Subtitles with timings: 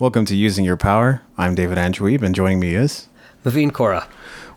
[0.00, 1.20] Welcome to Using Your Power.
[1.36, 3.06] I'm David Andrew Wiebe, and joining me is
[3.44, 4.06] Maveen Kaura.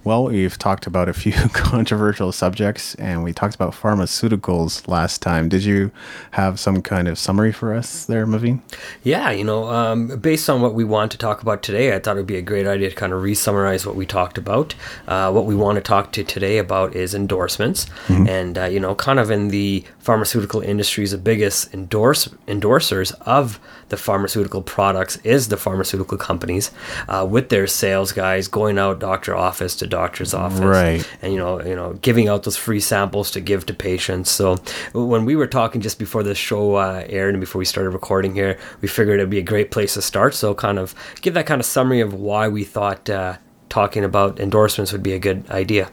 [0.06, 5.48] Well, we've talked about a few controversial subjects and we talked about pharmaceuticals last time.
[5.48, 5.92] Did you
[6.32, 8.62] have some kind of summary for us there, Maveen?
[9.04, 12.18] Yeah, you know, um, based on what we want to talk about today, I thought
[12.18, 14.76] it would be a great idea to kind of re summarize what we talked about.
[15.08, 17.86] Uh, what we want to talk to today about is endorsements.
[18.08, 18.28] Mm-hmm.
[18.28, 23.60] And, uh, you know, kind of in the pharmaceutical industry's the biggest endorse, endorsers of
[23.90, 26.72] the pharmaceutical products is the pharmaceutical companies
[27.08, 31.08] uh, with their sales guys going out doctor office to doctor's office, right?
[31.22, 34.32] And you know, you know, giving out those free samples to give to patients.
[34.32, 34.58] So
[34.94, 38.34] when we were talking just before the show uh, aired and before we started recording
[38.34, 40.34] here, we figured it'd be a great place to start.
[40.34, 43.38] So kind of give that kind of summary of why we thought uh,
[43.70, 45.90] talking about endorsements would be a good idea.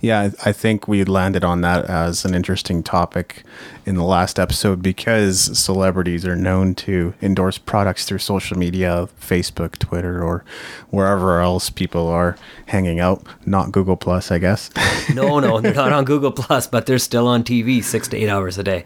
[0.00, 3.44] Yeah, I think we landed on that as an interesting topic
[3.84, 9.78] in the last episode because celebrities are known to endorse products through social media, Facebook,
[9.78, 10.44] Twitter, or
[10.90, 13.24] wherever else people are hanging out.
[13.44, 14.70] Not Google Plus, I guess.
[15.14, 18.28] no, no, they're not on Google Plus, but they're still on TV six to eight
[18.28, 18.84] hours a day.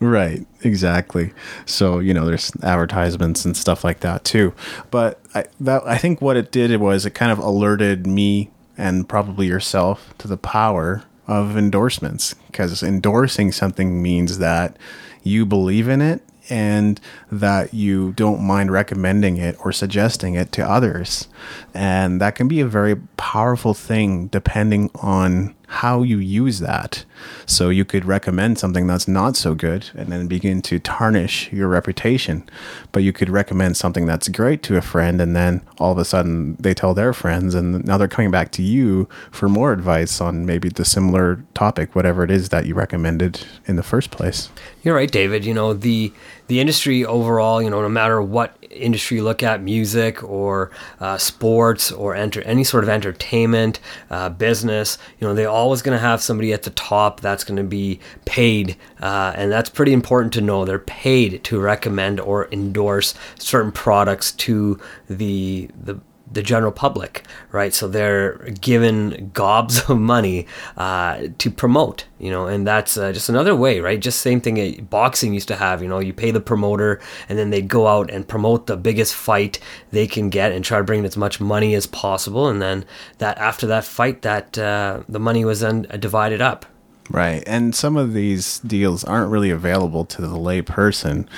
[0.00, 1.32] Right, exactly.
[1.66, 4.54] So you know, there's advertisements and stuff like that too.
[4.90, 9.08] But I, that I think what it did was it kind of alerted me and
[9.08, 14.76] probably yourself to the power of endorsements because endorsing something means that
[15.22, 20.68] you believe in it and that you don't mind recommending it or suggesting it to
[20.68, 21.28] others.
[21.74, 27.04] And that can be a very powerful thing depending on how you use that.
[27.44, 31.68] So you could recommend something that's not so good and then begin to tarnish your
[31.68, 32.48] reputation.
[32.90, 36.06] But you could recommend something that's great to a friend and then all of a
[36.06, 40.22] sudden they tell their friends and now they're coming back to you for more advice
[40.22, 44.48] on maybe the similar topic, whatever it is that you recommended in the first place.
[44.82, 45.44] You're right, David.
[45.44, 46.14] You know, the
[46.48, 51.16] the industry overall, you know, no matter what industry you look at, music or uh,
[51.16, 56.00] sports or enter any sort of entertainment, uh, business, you know, they're always going to
[56.00, 60.32] have somebody at the top that's going to be paid, uh, and that's pretty important
[60.32, 60.64] to know.
[60.64, 66.00] They're paid to recommend or endorse certain products to the the
[66.30, 67.72] the general public, right?
[67.72, 70.46] So they're given gobs of money
[70.76, 74.00] uh, to promote, you know, and that's uh, just another way, right?
[74.00, 77.50] Just same thing boxing used to have, you know, you pay the promoter and then
[77.50, 79.58] they go out and promote the biggest fight
[79.90, 82.84] they can get and try to bring in as much money as possible, and then
[83.18, 86.66] that after that fight, that uh, the money was then divided up,
[87.10, 87.42] Right.
[87.46, 91.28] And some of these deals aren't really available to the lay person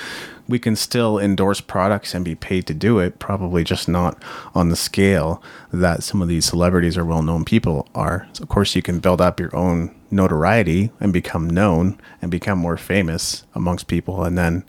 [0.51, 4.21] we can still endorse products and be paid to do it, probably just not
[4.53, 5.41] on the scale
[5.71, 8.27] that some of these celebrities or well known people are.
[8.33, 12.59] So of course, you can build up your own notoriety and become known and become
[12.59, 14.63] more famous amongst people, and then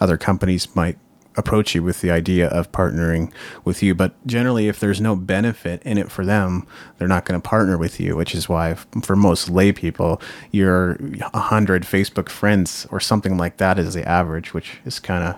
[0.00, 0.98] other companies might
[1.38, 3.32] approach you with the idea of partnering
[3.64, 3.94] with you.
[3.94, 6.66] But generally, if there's no benefit in it for them,
[6.98, 10.94] they're not going to partner with you, which is why for most lay people, your
[10.94, 15.36] 100 Facebook friends or something like that is the average, which is kind of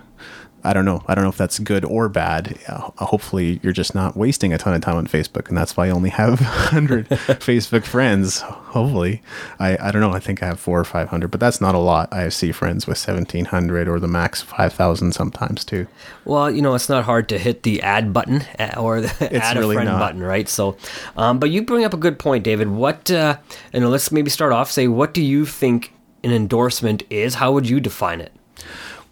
[0.62, 1.02] I don't know.
[1.06, 2.58] I don't know if that's good or bad.
[2.68, 5.86] Uh, hopefully, you're just not wasting a ton of time on Facebook, and that's why
[5.86, 7.08] I only have 100
[7.40, 8.40] Facebook friends.
[8.40, 9.22] Hopefully,
[9.58, 10.12] I, I don't know.
[10.12, 12.12] I think I have four or 500, but that's not a lot.
[12.12, 15.86] I see friends with 1,700 or the max 5,000 sometimes too.
[16.24, 19.44] Well, you know, it's not hard to hit the add button uh, or the it's
[19.44, 19.98] add really a friend not.
[19.98, 20.48] button, right?
[20.48, 20.76] So,
[21.16, 22.68] um, but you bring up a good point, David.
[22.68, 23.38] What, uh,
[23.72, 24.70] you know, let's maybe start off.
[24.70, 25.92] Say, what do you think
[26.22, 27.34] an endorsement is?
[27.36, 28.32] How would you define it?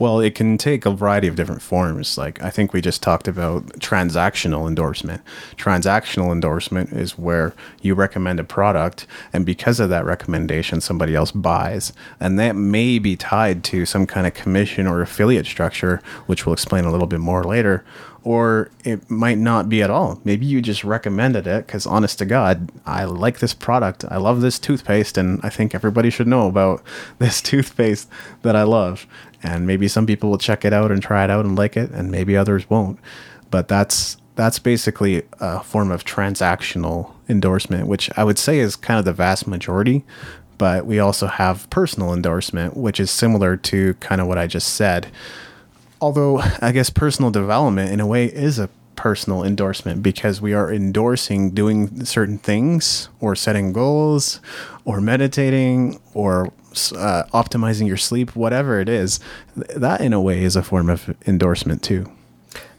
[0.01, 2.17] Well, it can take a variety of different forms.
[2.17, 5.23] Like I think we just talked about transactional endorsement.
[5.57, 11.33] Transactional endorsement is where you recommend a product, and because of that recommendation, somebody else
[11.33, 11.93] buys.
[12.21, 16.53] And that may be tied to some kind of commission or affiliate structure, which we'll
[16.53, 17.85] explain a little bit more later.
[18.25, 20.21] Or it might not be at all.
[20.25, 24.05] Maybe you just recommended it because, honest to God, I like this product.
[24.11, 26.83] I love this toothpaste, and I think everybody should know about
[27.19, 28.09] this toothpaste
[28.43, 29.07] that I love
[29.43, 31.91] and maybe some people will check it out and try it out and like it
[31.91, 32.99] and maybe others won't
[33.51, 38.99] but that's that's basically a form of transactional endorsement which i would say is kind
[38.99, 40.05] of the vast majority
[40.57, 44.75] but we also have personal endorsement which is similar to kind of what i just
[44.75, 45.09] said
[46.01, 48.69] although i guess personal development in a way is a
[48.99, 54.41] personal endorsement because we are endorsing doing certain things or setting goals
[54.85, 56.53] or meditating or
[56.97, 59.21] uh, optimizing your sleep, whatever it is,
[59.55, 62.11] that in a way is a form of endorsement too.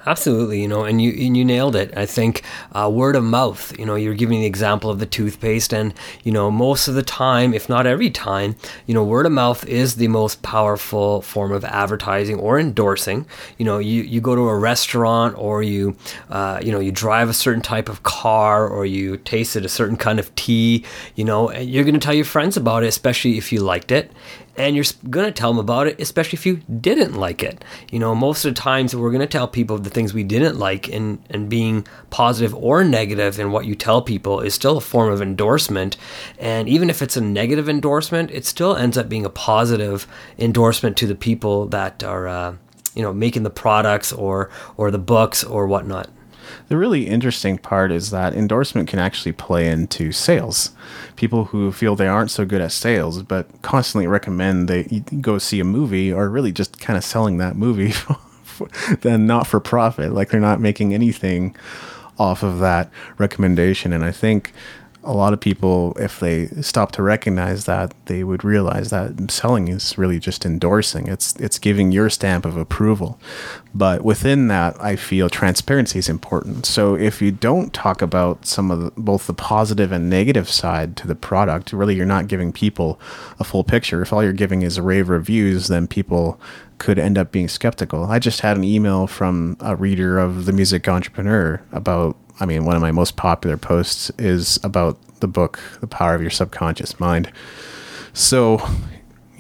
[0.10, 1.96] Absolutely, you know, and you and you nailed it.
[1.96, 2.42] I think
[2.72, 3.78] uh, word of mouth.
[3.78, 7.04] You know, you're giving the example of the toothpaste, and you know, most of the
[7.04, 8.56] time, if not every time,
[8.88, 13.28] you know, word of mouth is the most powerful form of advertising or endorsing.
[13.60, 15.96] You know, you you go to a restaurant, or you
[16.32, 19.96] uh, you know, you drive a certain type of car, or you tasted a certain
[19.98, 20.86] kind of tea.
[21.14, 24.12] You know, you're going to tell your friends about it, especially if you liked it
[24.60, 27.64] and you're going to tell them about it, especially if you didn't like it.
[27.92, 30.60] You know, most of the times we're going to tell people the things we didn't
[30.60, 34.82] like, and, and being positive or negative in what you tell people is still a
[34.82, 35.96] form of endorsement.
[36.38, 40.06] And even if it's a negative endorsement, it still ends up being a positive
[40.38, 42.56] endorsement to the people that are, uh,
[42.96, 46.10] you know, making the products or or the books or whatnot.
[46.68, 50.72] The really interesting part is that endorsement can actually play into sales.
[51.16, 54.84] People who feel they aren't so good at sales but constantly recommend they
[55.22, 57.94] go see a movie are really just kind of selling that movie
[59.02, 60.14] then not for profit.
[60.14, 61.56] Like they're not making anything
[62.18, 63.94] off of that recommendation.
[63.94, 64.54] And I think
[65.04, 69.70] a lot of people, if they stop to recognize that, they would realize that selling
[69.70, 71.08] is really just endorsing.
[71.08, 73.20] It's it's giving your stamp of approval.
[73.74, 76.66] But within that, I feel transparency is important.
[76.66, 80.98] So if you don't talk about some of the, both the positive and negative side
[80.98, 83.00] to the product, really you're not giving people
[83.40, 84.02] a full picture.
[84.02, 86.40] If all you're giving is rave reviews, then people
[86.78, 88.06] could end up being skeptical.
[88.06, 92.66] I just had an email from a reader of the Music Entrepreneur about I mean,
[92.66, 97.00] one of my most popular posts is about the book, The Power of Your Subconscious
[97.00, 97.32] Mind.
[98.14, 98.62] So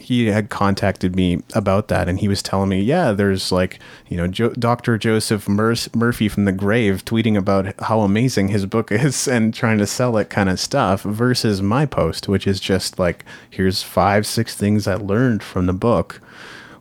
[0.10, 4.18] he had contacted me about that and he was telling me, yeah, there's like, you
[4.18, 4.98] know, jo- Dr.
[4.98, 9.78] Joseph Mur- Murphy from the grave tweeting about how amazing his book is and trying
[9.78, 14.25] to sell it kind of stuff versus my post, which is just like, here's five,
[14.25, 16.19] six things I learned from the book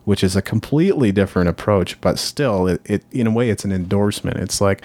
[0.05, 3.71] which is a completely different approach, but still, it, it, in a way, it's an
[3.71, 4.37] endorsement.
[4.37, 4.81] It's like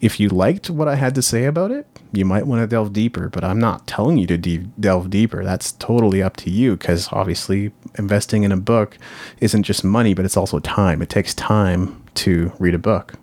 [0.00, 2.92] if you liked what I had to say about it, you might want to delve
[2.92, 5.44] deeper, but I'm not telling you to de- delve deeper.
[5.44, 8.98] That's totally up to you because obviously, investing in a book
[9.40, 11.02] isn't just money, but it's also time.
[11.02, 13.14] It takes time to read a book.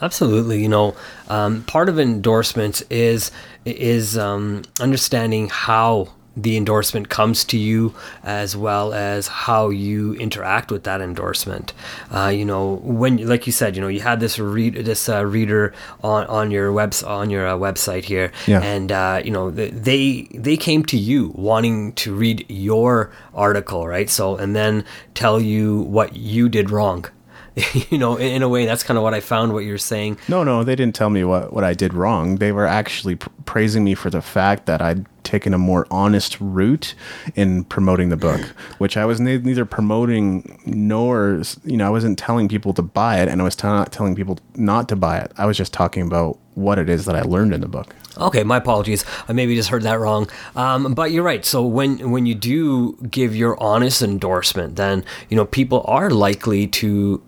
[0.00, 0.96] Absolutely, you know,
[1.28, 3.30] um, part of endorsements is
[3.64, 10.70] is um, understanding how the endorsement comes to you as well as how you interact
[10.70, 11.72] with that endorsement.
[12.10, 15.24] Uh, you know when like you said you know you had this read this uh,
[15.24, 18.32] reader on on your webs on your uh, website here.
[18.46, 18.62] Yeah.
[18.62, 24.08] and uh, you know they they came to you wanting to read your article right?
[24.08, 24.84] So and then
[25.14, 27.06] tell you what you did wrong
[27.90, 29.52] you know, in, in, a way, that's kind of what I found.
[29.52, 30.18] What you're saying.
[30.28, 32.36] No, no, they didn't tell me what what I did wrong.
[32.36, 36.36] They were actually pr- praising me for the fact that I'd taken a more honest
[36.40, 36.94] route
[37.34, 38.40] in promoting the book,
[38.78, 43.20] which I was ne- neither promoting nor you know I wasn't telling people to buy
[43.20, 45.32] it, and I was t- not telling people not to buy it.
[45.36, 47.94] I was just talking about what it is that I learned in the book.
[48.16, 49.04] Okay, my apologies.
[49.28, 50.28] I maybe just heard that wrong.
[50.54, 51.44] Um, but you're right.
[51.44, 56.66] So when when you do give your honest endorsement, then you know people are likely
[56.66, 57.22] to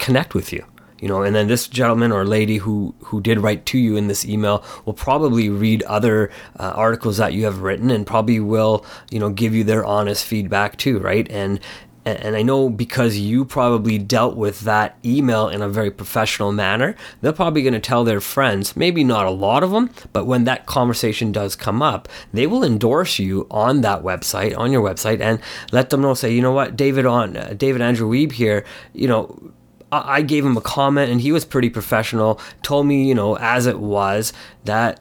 [0.00, 0.64] connect with you
[1.00, 4.08] you know and then this gentleman or lady who who did write to you in
[4.08, 8.84] this email will probably read other uh, articles that you have written and probably will
[9.10, 11.30] you know give you their honest feedback too right?
[11.30, 11.60] And
[12.06, 16.96] and I know because you probably dealt with that email in a very professional manner,
[17.20, 20.44] they're probably going to tell their friends, maybe not a lot of them, but when
[20.44, 25.20] that conversation does come up, they will endorse you on that website, on your website,
[25.20, 25.40] and
[25.72, 28.64] let them know, say, you know what, David on uh, David Andrew Wiebe here,
[28.94, 29.52] you know,
[29.92, 33.66] I gave him a comment and he was pretty professional, told me, you know, as
[33.66, 34.32] it was,
[34.64, 35.00] that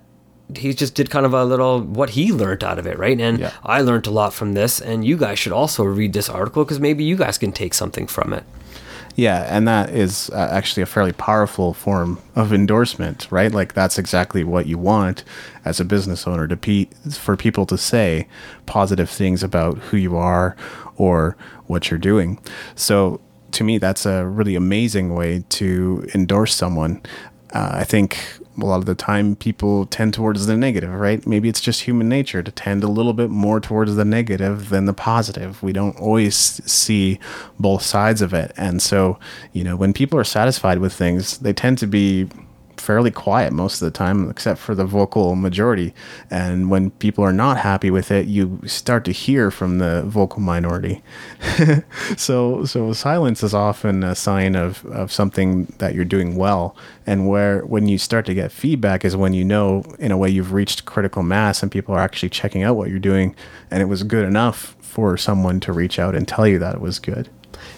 [0.55, 3.19] he just did kind of a little what he learned out of it, right?
[3.19, 3.53] And yeah.
[3.63, 6.79] I learned a lot from this, and you guys should also read this article because
[6.79, 8.43] maybe you guys can take something from it.
[9.15, 13.51] Yeah, and that is uh, actually a fairly powerful form of endorsement, right?
[13.51, 15.23] Like that's exactly what you want
[15.65, 18.27] as a business owner to be for people to say
[18.65, 20.55] positive things about who you are
[20.95, 21.35] or
[21.67, 22.39] what you're doing.
[22.75, 23.19] So
[23.51, 27.01] to me, that's a really amazing way to endorse someone.
[27.53, 28.19] Uh, I think
[28.61, 31.25] a lot of the time people tend towards the negative, right?
[31.25, 34.85] Maybe it's just human nature to tend a little bit more towards the negative than
[34.85, 35.61] the positive.
[35.63, 37.19] We don't always see
[37.59, 38.51] both sides of it.
[38.57, 39.19] And so,
[39.53, 42.27] you know, when people are satisfied with things, they tend to be
[42.79, 45.93] fairly quiet most of the time, except for the vocal majority.
[46.29, 50.41] And when people are not happy with it, you start to hear from the vocal
[50.41, 51.03] minority.
[52.17, 56.75] so, so silence is often a sign of, of something that you're doing well.
[57.05, 60.29] And where when you start to get feedback is when you know, in a way,
[60.29, 63.35] you've reached critical mass and people are actually checking out what you're doing,
[63.71, 66.81] and it was good enough for someone to reach out and tell you that it
[66.81, 67.29] was good.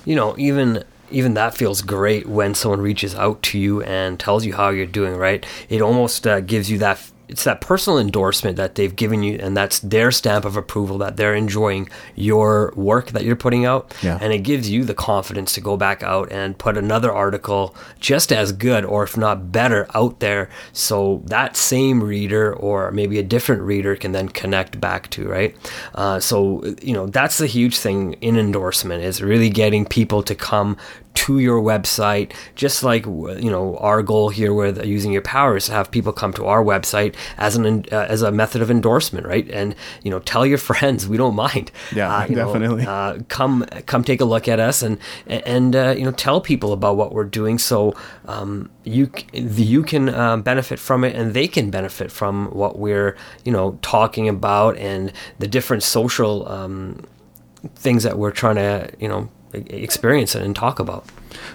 [0.05, 4.45] You know, even even that feels great when someone reaches out to you and tells
[4.45, 5.15] you how you're doing.
[5.15, 5.45] Right?
[5.69, 9.55] It almost uh, gives you that it's that personal endorsement that they've given you and
[9.55, 14.17] that's their stamp of approval that they're enjoying your work that you're putting out Yeah.
[14.21, 18.31] and it gives you the confidence to go back out and put another article just
[18.31, 23.23] as good or if not better out there so that same reader or maybe a
[23.23, 25.55] different reader can then connect back to right
[25.95, 30.35] uh, so you know that's the huge thing in endorsement is really getting people to
[30.35, 30.75] come
[31.13, 35.65] to your website just like you know our goal here with using your power is
[35.65, 39.25] to have people come to our website as an uh, as a method of endorsement
[39.27, 42.85] right and you know tell your friends we don't mind Yeah, know, definitely.
[42.87, 46.71] uh, come come take a look at us and and uh, you know tell people
[46.71, 47.93] about what we're doing so
[48.27, 53.17] um, you you can um, benefit from it and they can benefit from what we're
[53.43, 57.03] you know talking about and the different social um,
[57.75, 61.05] things that we're trying to you know experience and talk about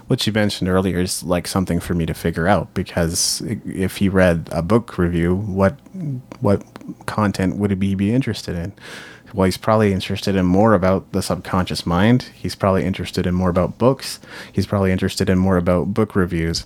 [0.06, 4.08] what you mentioned earlier is like something for me to figure out because if he
[4.08, 5.78] read a book review, what
[6.40, 6.62] what
[7.06, 8.72] content would he be interested in?
[9.34, 12.30] Well, he's probably interested in more about the subconscious mind.
[12.34, 14.20] He's probably interested in more about books.
[14.52, 16.64] He's probably interested in more about book reviews.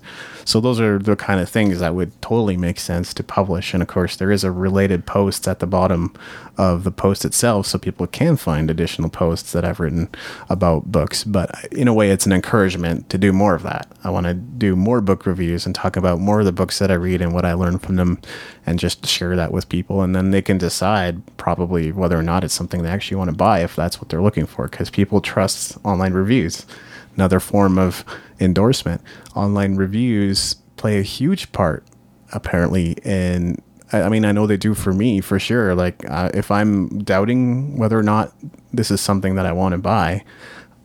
[0.51, 3.73] So those are the kind of things that would totally make sense to publish.
[3.73, 6.13] And of course, there is a related post at the bottom
[6.59, 10.09] of the post itself, so people can find additional posts that I've written
[10.49, 11.23] about books.
[11.23, 13.93] But in a way, it's an encouragement to do more of that.
[14.03, 16.91] I want to do more book reviews and talk about more of the books that
[16.91, 18.21] I read and what I learn from them,
[18.67, 20.03] and just share that with people.
[20.03, 23.37] And then they can decide probably whether or not it's something they actually want to
[23.37, 26.67] buy if that's what they're looking for, because people trust online reviews.
[27.15, 28.05] Another form of
[28.41, 29.03] endorsement.
[29.35, 31.85] Online reviews play a huge part
[32.33, 33.57] apparently in
[33.93, 35.75] I mean, I know they do for me for sure.
[35.75, 38.33] Like, uh, if I'm doubting whether or not
[38.73, 40.25] this is something that I want to buy,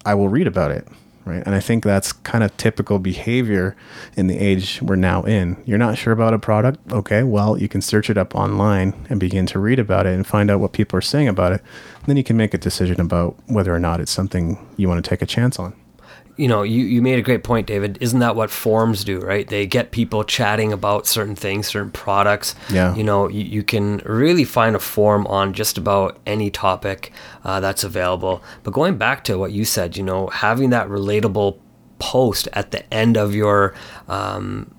[0.06, 0.88] I will read about it,
[1.24, 1.44] right?
[1.46, 3.76] And I think that's kind of typical behavior
[4.18, 5.62] in the age we're now in.
[5.66, 6.80] You're not sure about a product?
[6.92, 10.26] Okay, well, you can search it up online and begin to read about it and
[10.26, 11.62] find out what people are saying about it.
[12.08, 15.08] then you can make a decision about whether or not it's something you want to
[15.08, 15.76] take a chance on.
[16.38, 17.98] You know, you, you made a great point, David.
[18.02, 19.48] Isn't that what forums do, right?
[19.48, 22.56] They get people chatting about certain things, certain products.
[22.70, 22.94] Yeah.
[22.96, 27.12] You know, you, you can really find a forum on just about any topic
[27.44, 28.44] uh, that's available.
[28.64, 31.58] But going back to what you said, you know, having that relatable
[32.00, 33.74] post at the end of your
[34.10, 34.76] um,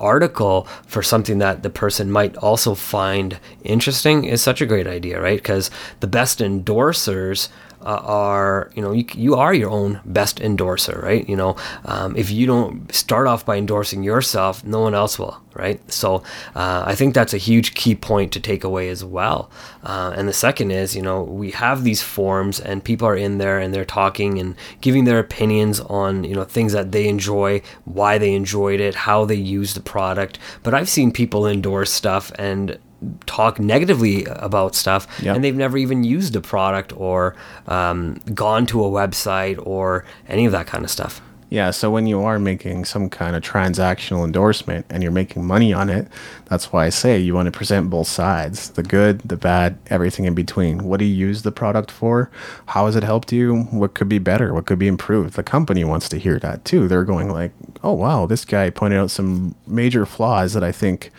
[0.00, 5.20] article for something that the person might also find interesting is such a great idea,
[5.20, 5.38] right?
[5.38, 5.70] Because
[6.00, 7.48] the best endorsers
[7.82, 11.28] uh, are, you know, you, you are your own best endorser, right?
[11.28, 15.40] You know, um, if you don't start off by endorsing yourself, no one else will,
[15.54, 15.80] right?
[15.90, 16.16] So
[16.54, 19.50] uh, I think that's a huge key point to take away as well.
[19.82, 23.38] Uh, and the second is, you know, we have these forums and people are in
[23.38, 27.62] there and they're talking and giving their opinions on, you know, things that they enjoy,
[27.84, 30.38] why they enjoyed it, how they use the product.
[30.62, 32.78] But I've seen people endorse stuff and
[33.26, 37.34] talk negatively about stuff and they've never even used a product or
[37.66, 41.20] um, gone to a website or any of that kind of stuff.
[41.50, 45.72] Yeah, so when you are making some kind of transactional endorsement and you're making money
[45.72, 46.06] on it,
[46.44, 50.26] that's why I say you want to present both sides the good, the bad, everything
[50.26, 50.84] in between.
[50.84, 52.30] What do you use the product for?
[52.66, 53.62] How has it helped you?
[53.72, 54.54] What could be better?
[54.54, 55.34] What could be improved?
[55.34, 56.86] The company wants to hear that too.
[56.86, 57.50] They're going like,
[57.82, 61.10] "Oh wow, this guy pointed out some major flaws that I think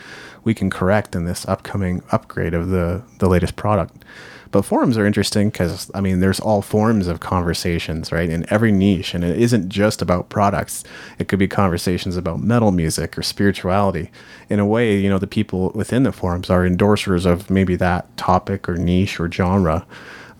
[0.44, 4.04] we can correct in this upcoming upgrade of the the latest product."
[4.52, 8.30] But forums are interesting because, I mean, there's all forms of conversations, right?
[8.30, 9.14] In every niche.
[9.14, 10.84] And it isn't just about products,
[11.18, 14.12] it could be conversations about metal music or spirituality.
[14.50, 18.16] In a way, you know, the people within the forums are endorsers of maybe that
[18.18, 19.86] topic or niche or genre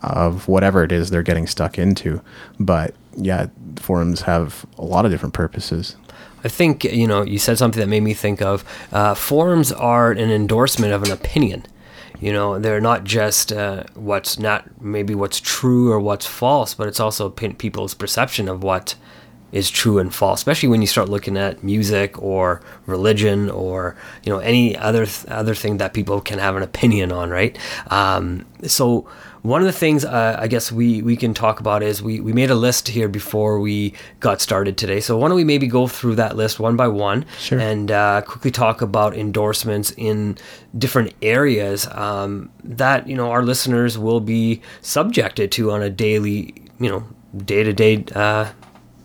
[0.02, 2.20] of whatever it is they're getting stuck into.
[2.60, 5.96] But yeah, forums have a lot of different purposes.
[6.44, 10.10] I think, you know, you said something that made me think of uh, forums are
[10.10, 11.66] an endorsement of an opinion.
[12.20, 16.86] You know, they're not just uh, what's not maybe what's true or what's false, but
[16.86, 18.94] it's also pe- people's perception of what
[19.50, 24.32] is true and false, especially when you start looking at music or religion or you
[24.32, 27.58] know any other th- other thing that people can have an opinion on, right?
[27.88, 29.06] Um, so
[29.42, 32.32] one of the things uh, I guess we we can talk about is we we
[32.32, 35.00] made a list here before we got started today.
[35.00, 37.58] So why don't we maybe go through that list one by one Sure.
[37.58, 40.38] and uh, quickly talk about endorsements in
[40.78, 46.54] different areas um, that you know our listeners will be subjected to on a daily
[46.78, 47.04] you know
[47.44, 48.04] day to day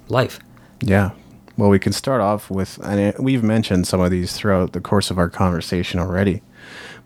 [0.09, 0.39] life.
[0.81, 1.11] Yeah.
[1.57, 5.09] Well, we can start off with, and we've mentioned some of these throughout the course
[5.09, 6.43] of our conversation already,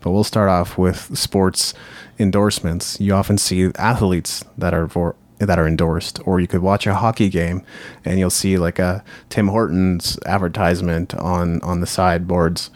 [0.02, 1.74] but we'll start off with sports
[2.18, 3.00] endorsements.
[3.00, 6.20] You often see athletes that are for that are endorsed.
[6.26, 7.64] Or you could watch a hockey game
[8.04, 12.70] and you'll see like a Tim Hortons advertisement on on the sideboards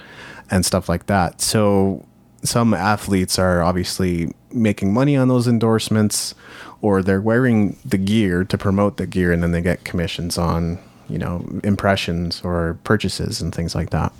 [0.50, 1.40] and stuff like that.
[1.40, 2.04] So
[2.42, 6.35] some athletes are obviously making money on those endorsements
[6.80, 10.78] or they're wearing the gear to promote the gear and then they get commissions on
[11.09, 14.13] you know impressions or purchases and things like that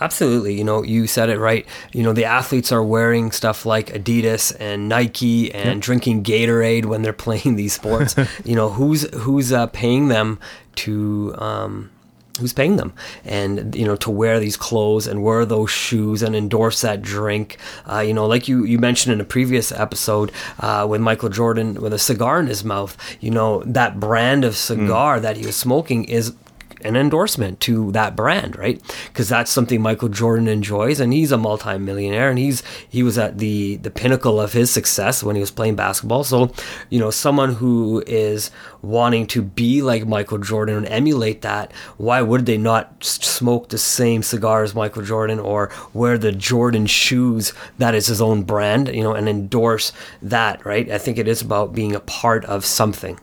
[0.00, 0.56] Absolutely.
[0.56, 1.66] You know, you said it right.
[1.92, 5.80] You know, the athletes are wearing stuff like Adidas and Nike and yep.
[5.80, 8.14] drinking Gatorade when they're playing these sports.
[8.44, 10.38] you know, who's who's uh, paying them
[10.76, 11.90] to um,
[12.38, 12.92] who's paying them
[13.24, 17.58] and you know to wear these clothes and wear those shoes and endorse that drink
[17.90, 21.74] uh, you know like you you mentioned in a previous episode uh, with michael jordan
[21.74, 25.22] with a cigar in his mouth you know that brand of cigar mm.
[25.22, 26.34] that he was smoking is
[26.82, 28.80] an endorsement to that brand, right?
[29.06, 33.38] Because that's something Michael Jordan enjoys, and he's a multimillionaire, and he's he was at
[33.38, 36.24] the the pinnacle of his success when he was playing basketball.
[36.24, 36.52] So,
[36.90, 38.50] you know, someone who is
[38.82, 43.78] wanting to be like Michael Jordan and emulate that, why would they not smoke the
[43.78, 48.88] same cigar as Michael Jordan or wear the Jordan shoes that is his own brand,
[48.88, 49.92] you know, and endorse
[50.22, 50.90] that, right?
[50.90, 53.18] I think it is about being a part of something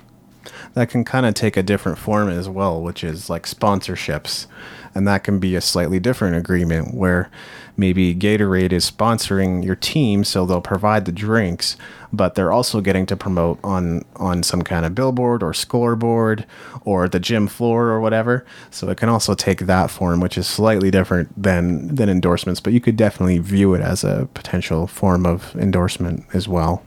[0.76, 4.46] that can kind of take a different form as well, which is like sponsorships.
[4.94, 7.30] And that can be a slightly different agreement where
[7.76, 11.76] maybe Gatorade is sponsoring your team, so they'll provide the drinks,
[12.14, 16.46] but they're also getting to promote on on some kind of billboard or scoreboard
[16.84, 18.46] or the gym floor or whatever.
[18.72, 22.72] So it can also take that form, which is slightly different than than endorsements, but
[22.72, 26.84] you could definitely view it as a potential form of endorsement as well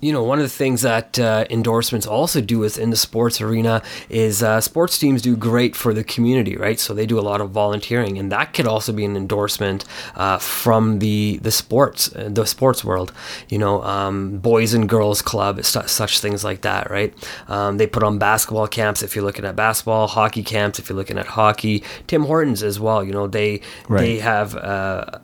[0.00, 3.40] you know, one of the things that uh, endorsements also do is in the sports
[3.40, 6.80] arena is uh, sports teams do great for the community, right?
[6.80, 10.38] So they do a lot of volunteering, and that could also be an endorsement uh,
[10.38, 13.12] from the the sports uh, the sports world.
[13.48, 17.12] You know, um, boys and girls club, such things like that, right?
[17.48, 20.96] Um, they put on basketball camps if you're looking at basketball, hockey camps if you're
[20.96, 21.84] looking at hockey.
[22.06, 23.04] Tim Hortons as well.
[23.04, 24.00] You know, they right.
[24.00, 25.18] they have uh,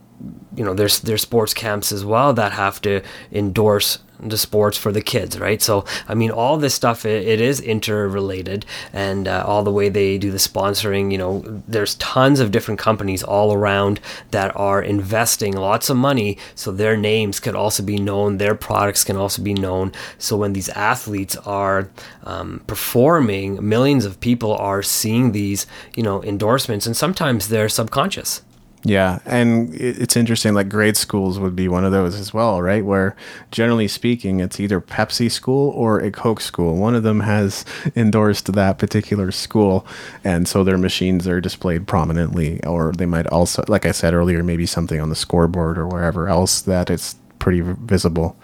[0.54, 3.02] you know there's there's sports camps as well that have to
[3.32, 5.60] endorse the sports for the kids, right?
[5.62, 9.88] So, I mean, all this stuff it, it is interrelated, and uh, all the way
[9.88, 11.12] they do the sponsoring.
[11.12, 16.38] You know, there's tons of different companies all around that are investing lots of money,
[16.54, 19.92] so their names could also be known, their products can also be known.
[20.18, 21.90] So when these athletes are
[22.24, 28.42] um, performing, millions of people are seeing these, you know, endorsements, and sometimes they're subconscious.
[28.88, 30.54] Yeah, and it's interesting.
[30.54, 32.84] Like grade schools would be one of those as well, right?
[32.84, 33.16] Where
[33.50, 36.76] generally speaking, it's either Pepsi school or a Coke school.
[36.76, 37.64] One of them has
[37.96, 39.84] endorsed that particular school,
[40.22, 42.62] and so their machines are displayed prominently.
[42.62, 46.28] Or they might also, like I said earlier, maybe something on the scoreboard or wherever
[46.28, 48.36] else that it's pretty visible.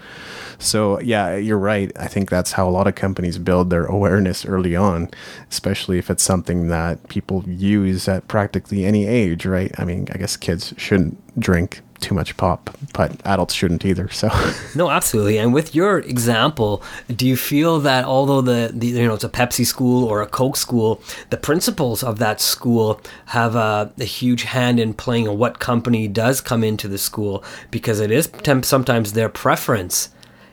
[0.59, 1.93] So yeah, you're right.
[1.97, 5.11] I think that's how a lot of companies build their awareness early on,
[5.51, 9.73] especially if it's something that people use at practically any age, right?
[9.79, 14.09] I mean, I guess kids shouldn't drink too much pop, but adults shouldn't either.
[14.11, 14.29] So
[14.75, 15.39] no, absolutely.
[15.39, 19.29] And with your example, do you feel that although the, the you know it's a
[19.29, 24.43] Pepsi school or a Coke school, the principals of that school have a, a huge
[24.43, 28.31] hand in playing what company does come into the school because it is
[28.63, 30.11] sometimes their preference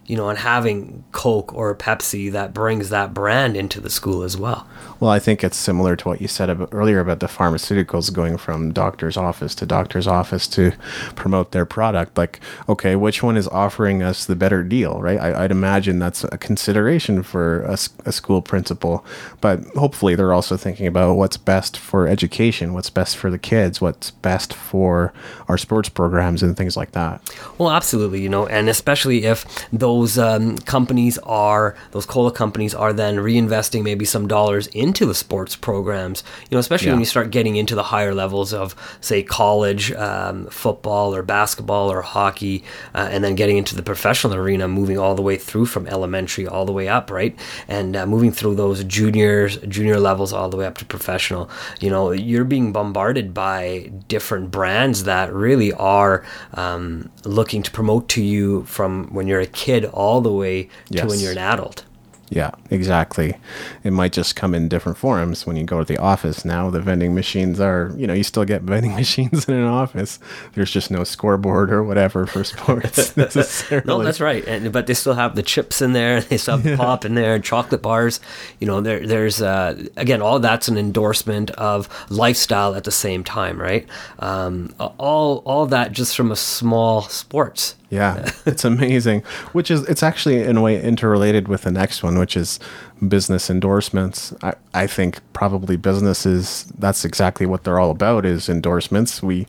[0.09, 4.35] you know, and having Coke or Pepsi that brings that brand into the school as
[4.35, 4.67] well.
[4.99, 8.37] Well, I think it's similar to what you said about, earlier about the pharmaceuticals going
[8.37, 10.73] from doctor's office to doctor's office to
[11.15, 12.17] promote their product.
[12.17, 15.19] Like, okay, which one is offering us the better deal, right?
[15.19, 19.05] I, would imagine that's a consideration for a, a school principal,
[19.41, 23.79] but hopefully they're also thinking about what's best for education, what's best for the kids,
[23.79, 25.13] what's best for
[25.47, 27.21] our sports programs and things like that.
[27.59, 32.93] Well, absolutely, you know, and especially if those um, companies are, those cola companies are
[32.93, 36.93] then reinvesting maybe some dollars into the sports programs, you know, especially yeah.
[36.93, 41.91] when you start getting into the higher levels of, say, college um, football or basketball
[41.91, 42.63] or hockey,
[42.95, 46.47] uh, and then getting into the professional arena, moving all the way through from elementary
[46.47, 47.37] all the way up, right?
[47.67, 51.49] And uh, moving through those juniors, junior levels all the way up to professional.
[51.79, 58.07] You know, you're being bombarded by different brands that really are um, looking to promote
[58.09, 61.85] to you from when you're a kid all the way to when you're an adult.
[62.31, 63.35] Yeah, exactly.
[63.83, 66.45] It might just come in different forms when you go to the office.
[66.45, 70.19] Now the vending machines are, you know, you still get vending machines in an office.
[70.53, 73.87] There's just no scoreboard or whatever for sports necessarily.
[73.87, 74.47] no, that's right.
[74.47, 76.21] And but they still have the chips in there.
[76.29, 76.75] They still have yeah.
[76.75, 78.19] pop in there, chocolate bars.
[78.59, 83.23] You know, there there's uh, again all that's an endorsement of lifestyle at the same
[83.23, 83.87] time, right?
[84.19, 89.21] Um, all all that just from a small sports Yeah, it's amazing.
[89.51, 92.59] Which is, it's actually in a way interrelated with the next one, which is
[93.07, 94.33] business endorsements.
[94.43, 99.23] I, I think probably businesses, that's exactly what they're all about is endorsements.
[99.23, 99.47] We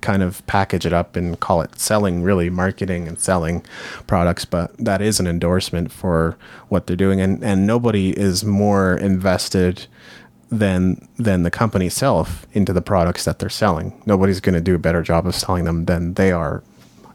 [0.00, 3.64] kind of package it up and call it selling, really marketing and selling
[4.06, 6.36] products, but that is an endorsement for
[6.68, 7.20] what they're doing.
[7.20, 9.86] And, and nobody is more invested
[10.50, 14.02] than than the company itself into the products that they're selling.
[14.04, 16.62] Nobody's going to do a better job of selling them than they are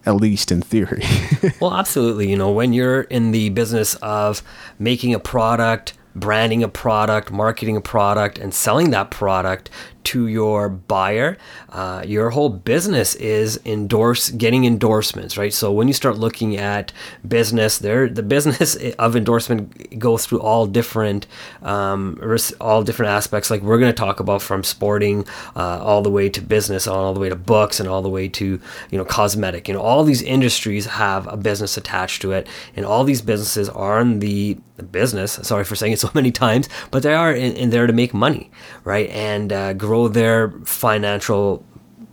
[0.06, 1.02] at least in theory.
[1.60, 2.30] well, absolutely.
[2.30, 4.42] You know, when you're in the business of
[4.78, 9.70] making a product, branding a product, marketing a product, and selling that product,
[10.08, 11.36] to your buyer.
[11.68, 15.52] Uh, your whole business is endorse getting endorsements, right?
[15.52, 16.92] So when you start looking at
[17.26, 21.26] business, there the business of endorsement goes through all different
[21.62, 22.18] um,
[22.58, 23.50] all different aspects.
[23.50, 27.12] Like we're going to talk about from sporting uh, all the way to business, all
[27.12, 28.58] the way to books, and all the way to
[28.90, 29.68] you know cosmetic.
[29.68, 33.68] You know all these industries have a business attached to it, and all these businesses
[33.68, 35.32] are in the business.
[35.42, 38.14] Sorry for saying it so many times, but they are in, in there to make
[38.14, 38.50] money,
[38.84, 39.08] right?
[39.10, 41.64] And uh, grow grow their financial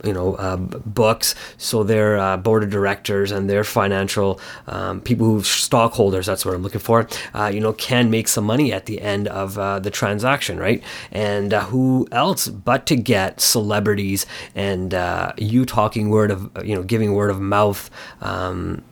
[0.04, 1.34] you know uh, books.
[1.56, 6.54] So their uh, board of directors and their financial um, people who stockholders that's what
[6.54, 9.78] i'm looking for uh, you know can make some money at the end of uh,
[9.80, 10.82] the transaction right?
[11.12, 16.74] And uh, who else but to get celebrities and uh, you talking word of you
[16.74, 18.82] know giving word of mouth um,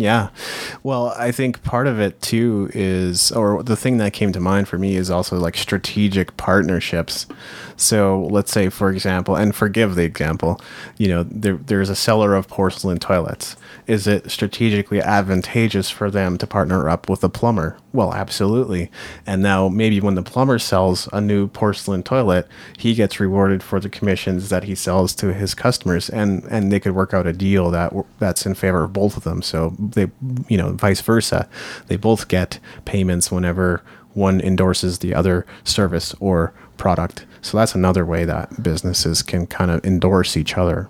[0.00, 0.30] yeah.
[0.82, 4.66] Well, I think part of it too is, or the thing that came to mind
[4.66, 7.26] for me is also like strategic partnerships.
[7.76, 10.58] So let's say, for example, and forgive the example,
[10.96, 13.56] you know, there, there's a seller of porcelain toilets
[13.90, 17.76] is it strategically advantageous for them to partner up with a plumber?
[17.92, 18.88] Well, absolutely.
[19.26, 22.46] And now maybe when the plumber sells a new porcelain toilet,
[22.78, 26.78] he gets rewarded for the commissions that he sells to his customers, and and they
[26.78, 29.42] could work out a deal that that's in favor of both of them.
[29.42, 30.10] So they,
[30.48, 31.48] you know, vice versa,
[31.86, 33.82] they both get payments whenever
[34.14, 37.26] one endorses the other service or product.
[37.42, 40.88] So that's another way that businesses can kind of endorse each other.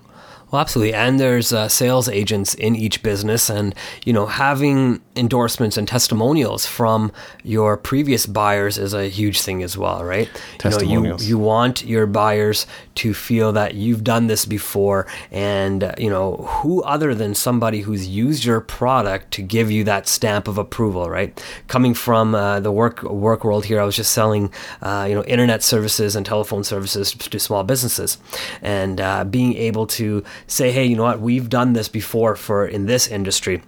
[0.51, 0.95] Well, absolutely.
[0.95, 6.67] And there's uh, sales agents in each business, and you know, having endorsements and testimonials
[6.67, 7.13] from
[7.45, 10.29] your previous buyers is a huge thing as well, right?
[10.59, 10.91] Testimonials.
[10.91, 15.85] You, know, you, you want your buyers to feel that you've done this before, and
[15.85, 20.09] uh, you know, who other than somebody who's used your product to give you that
[20.09, 21.43] stamp of approval, right?
[21.69, 25.23] Coming from uh, the work work world here, I was just selling, uh, you know,
[25.25, 28.19] internet services and telephone services to small businesses,
[28.63, 32.67] and uh, being able to say, hey, you know what, we've done this before for
[32.67, 33.63] in this industry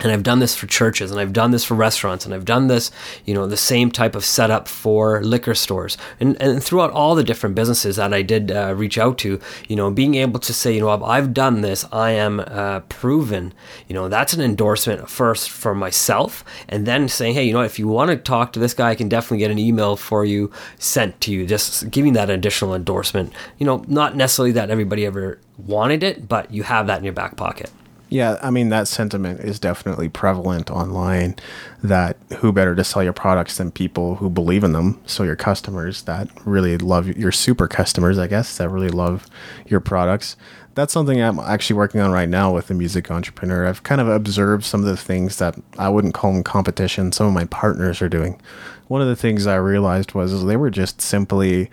[0.00, 2.66] and I've done this for churches and I've done this for restaurants and I've done
[2.66, 2.90] this,
[3.24, 5.96] you know, the same type of setup for liquor stores.
[6.20, 9.76] And, and throughout all the different businesses that I did uh, reach out to, you
[9.76, 13.54] know, being able to say, you know, I've done this, I am uh, proven,
[13.88, 17.78] you know, that's an endorsement first for myself and then saying, hey, you know, if
[17.78, 20.52] you want to talk to this guy, I can definitely get an email for you
[20.78, 25.40] sent to you, just giving that additional endorsement, you know, not necessarily that everybody ever
[25.56, 27.70] wanted it, but you have that in your back pocket.
[28.08, 31.34] Yeah, I mean that sentiment is definitely prevalent online.
[31.82, 35.00] That who better to sell your products than people who believe in them?
[35.06, 39.26] So your customers that really love your super customers, I guess, that really love
[39.66, 40.36] your products.
[40.76, 43.66] That's something I'm actually working on right now with the music entrepreneur.
[43.66, 47.12] I've kind of observed some of the things that I wouldn't call them competition.
[47.12, 48.40] Some of my partners are doing.
[48.88, 51.70] One of the things I realized was they were just simply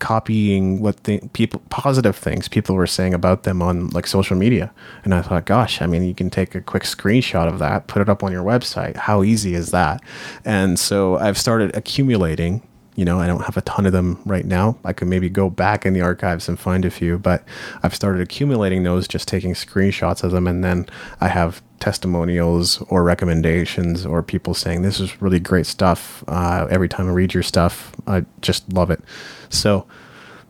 [0.00, 4.72] copying what the people positive things people were saying about them on like social media.
[5.04, 8.02] And i thought gosh i mean you can take a quick screenshot of that put
[8.02, 8.96] it up on your website.
[8.96, 10.02] How easy is that?
[10.44, 12.62] And so i've started accumulating
[12.96, 14.76] you know i don't have a ton of them right now.
[14.84, 17.44] I could maybe go back in the archives and find a few but
[17.82, 20.46] i've started accumulating those just taking screenshots of them.
[20.46, 20.86] And then
[21.20, 26.22] i have testimonials or recommendations or people saying this is really great stuff.
[26.28, 29.00] Uh, every time i read your stuff i just love it.
[29.48, 29.86] So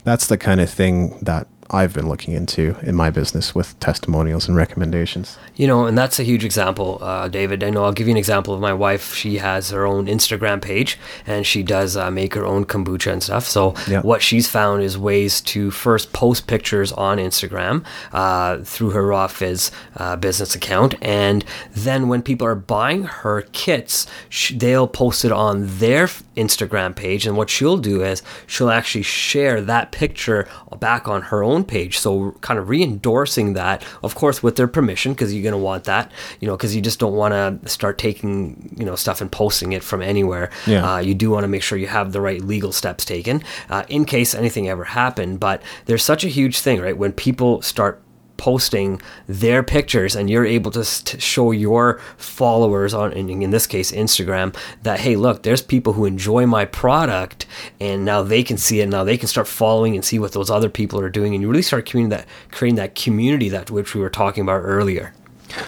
[0.05, 4.49] that's the kind of thing that I've been looking into in my business with testimonials
[4.49, 5.39] and recommendations.
[5.55, 7.63] You know, and that's a huge example, uh, David.
[7.63, 9.15] I know I'll give you an example of my wife.
[9.15, 13.23] She has her own Instagram page and she does uh, make her own kombucha and
[13.23, 13.47] stuff.
[13.47, 14.01] So, yeah.
[14.03, 19.29] what she's found is ways to first post pictures on Instagram uh, through her Raw
[19.29, 20.95] Fizz uh, business account.
[21.01, 26.07] And then when people are buying her kits, sh- they'll post it on their
[26.37, 27.27] Instagram page.
[27.27, 31.99] And what she'll do is she'll actually share that picture back on her own page.
[31.99, 35.85] So kind of re-endorsing that, of course, with their permission, because you're going to want
[35.85, 39.31] that, you know, because you just don't want to start taking, you know, stuff and
[39.31, 40.51] posting it from anywhere.
[40.66, 40.94] Yeah.
[40.94, 43.85] Uh, you do want to make sure you have the right legal steps taken uh,
[43.88, 45.40] in case anything ever happened.
[45.40, 46.96] But there's such a huge thing, right?
[46.96, 48.03] When people start
[48.40, 48.98] posting
[49.29, 54.57] their pictures and you're able to st- show your followers on in, this case Instagram
[54.83, 57.44] that hey look there's people who enjoy my product
[57.79, 60.33] and now they can see it and now they can start following and see what
[60.33, 63.70] those other people are doing and you really start creating that creating that community that
[63.70, 65.12] which we were talking about earlier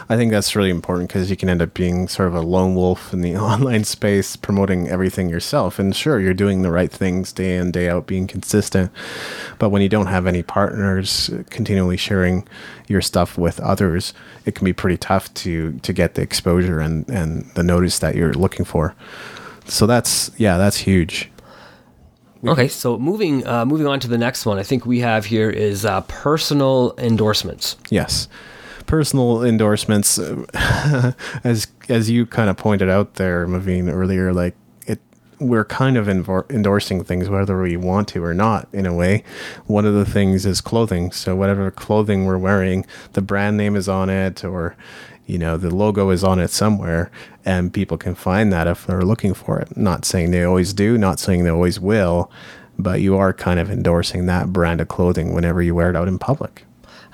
[0.08, 2.74] I think that's really important because you can end up being sort of a lone
[2.74, 5.78] wolf in the online space, promoting everything yourself.
[5.78, 8.90] And sure, you're doing the right things day in, day out, being consistent.
[9.58, 12.46] But when you don't have any partners continually sharing
[12.88, 14.12] your stuff with others,
[14.44, 18.14] it can be pretty tough to to get the exposure and, and the notice that
[18.14, 18.94] you're looking for.
[19.66, 21.30] So that's yeah, that's huge.
[22.44, 25.48] Okay, so moving uh, moving on to the next one, I think we have here
[25.48, 27.76] is uh, personal endorsements.
[27.88, 28.28] Yes
[28.86, 31.12] personal endorsements, uh,
[31.44, 34.54] as as you kind of pointed out there, Maveen earlier, like
[34.86, 35.00] it,
[35.38, 38.68] we're kind of endorsing things whether we want to or not.
[38.72, 39.24] In a way,
[39.66, 41.12] one of the things is clothing.
[41.12, 44.76] So whatever clothing we're wearing, the brand name is on it, or
[45.26, 47.10] you know the logo is on it somewhere
[47.44, 50.98] and people can find that if they're looking for it not saying they always do
[50.98, 52.30] not saying they always will
[52.78, 56.08] but you are kind of endorsing that brand of clothing whenever you wear it out
[56.08, 56.64] in public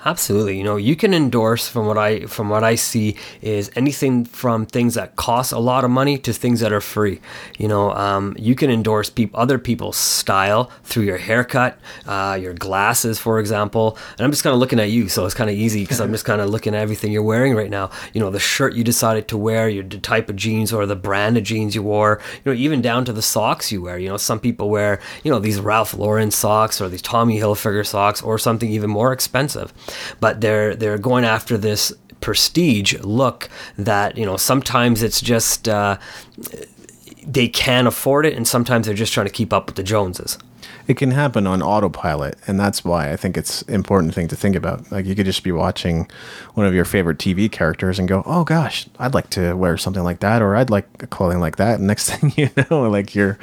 [0.05, 0.57] Absolutely.
[0.57, 4.65] You know, you can endorse from what I from what I see is anything from
[4.65, 7.19] things that cost a lot of money to things that are free.
[7.57, 12.53] You know, um, you can endorse peop- other people's style through your haircut, uh, your
[12.53, 13.97] glasses, for example.
[14.17, 16.13] And I'm just kind of looking at you, so it's kind of easy because I'm
[16.13, 17.89] just kind of looking at everything you're wearing right now.
[18.13, 20.95] You know, the shirt you decided to wear, your the type of jeans or the
[20.95, 22.21] brand of jeans you wore.
[22.45, 23.99] You know, even down to the socks you wear.
[23.99, 27.85] You know, some people wear you know these Ralph Lauren socks or these Tommy Hilfiger
[27.85, 29.73] socks or something even more expensive
[30.19, 35.97] but they're they're going after this prestige look that you know sometimes it's just uh,
[37.25, 40.37] they can afford it and sometimes they're just trying to keep up with the joneses.
[40.87, 44.55] It can happen on autopilot and that's why i think it's important thing to think
[44.55, 44.91] about.
[44.91, 46.09] Like you could just be watching
[46.55, 50.03] one of your favorite tv characters and go oh gosh i'd like to wear something
[50.03, 51.75] like that or i'd like a clothing like that.
[51.75, 53.37] And next thing you know like you're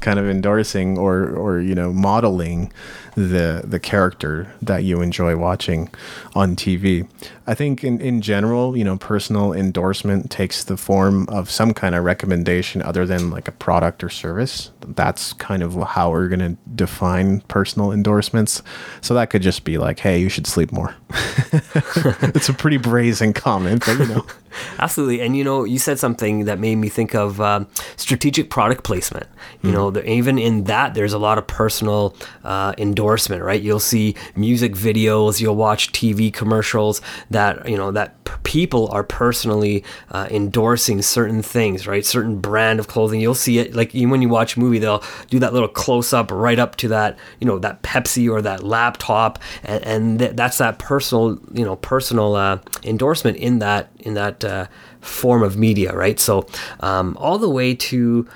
[0.00, 2.70] kind of endorsing or or you know modeling
[3.14, 5.90] the the character that you enjoy watching
[6.34, 7.08] on TV.
[7.46, 11.96] I think in, in general, you know, personal endorsement takes the form of some kind
[11.96, 14.70] of recommendation other than like a product or service.
[14.86, 18.62] That's kind of how we're going to define personal endorsements.
[19.00, 20.94] So that could just be like, hey, you should sleep more.
[21.52, 24.26] it's a pretty brazen comment, but you know.
[24.78, 25.20] Absolutely.
[25.20, 27.64] And you know, you said something that made me think of uh,
[27.96, 29.26] strategic product placement.
[29.62, 32.99] You mm know, the, even in that, there's a lot of personal uh, endorsement,
[33.42, 33.60] right?
[33.60, 39.84] You'll see music videos, you'll watch TV commercials that, you know, that people are personally
[40.10, 42.04] uh, endorsing certain things, right?
[42.04, 43.20] Certain brand of clothing.
[43.20, 46.30] You'll see it, like when you watch a movie, they'll do that little close up
[46.30, 49.38] right up to that, you know, that Pepsi or that laptop.
[49.62, 54.44] And, and th- that's that personal, you know, personal uh, endorsement in that, in that
[54.44, 54.66] uh,
[55.00, 56.18] form of media, right?
[56.18, 56.46] So,
[56.80, 58.28] um, all the way to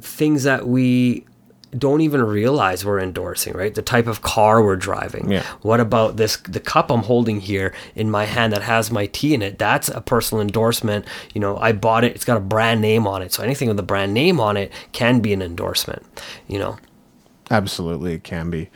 [0.00, 1.24] things that we
[1.76, 3.74] don't even realize we're endorsing, right?
[3.74, 5.30] The type of car we're driving.
[5.30, 5.42] Yeah.
[5.62, 6.36] What about this?
[6.36, 9.58] The cup I'm holding here in my hand that has my tea in it.
[9.58, 11.06] That's a personal endorsement.
[11.34, 12.14] You know, I bought it.
[12.14, 13.32] It's got a brand name on it.
[13.32, 16.04] So anything with a brand name on it can be an endorsement.
[16.46, 16.78] You know.
[17.50, 18.70] Absolutely, it can be.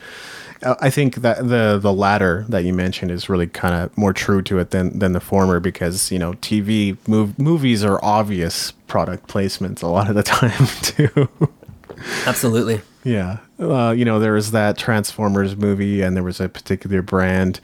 [0.63, 4.13] Uh, I think that the the latter that you mentioned is really kind of more
[4.13, 8.73] true to it than than the former because you know TV mov- movies are obvious
[8.87, 11.29] product placements a lot of the time too.
[12.27, 12.83] Absolutely.
[13.05, 13.39] Yeah.
[13.61, 17.61] Uh, you know, there was that Transformers movie, and there was a particular brand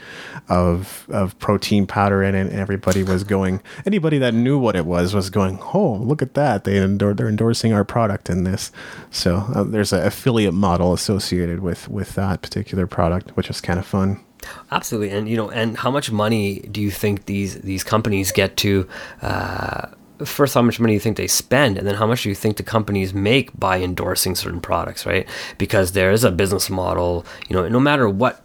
[0.49, 3.61] of of protein powder in it, and everybody was going.
[3.85, 6.63] Anybody that knew what it was was going, "Oh, look at that!
[6.63, 8.71] They endor- they're endorsing our product in this."
[9.11, 13.81] So uh, there's an affiliate model associated with with that particular product, which is kind
[13.81, 14.21] of fun.
[14.71, 18.57] Absolutely, and you know, and how much money do you think these these companies get
[18.59, 18.89] to?
[19.21, 19.89] Uh,
[20.25, 22.57] first how much money you think they spend and then how much do you think
[22.57, 27.57] the companies make by endorsing certain products right because there is a business model you
[27.57, 28.43] know no matter what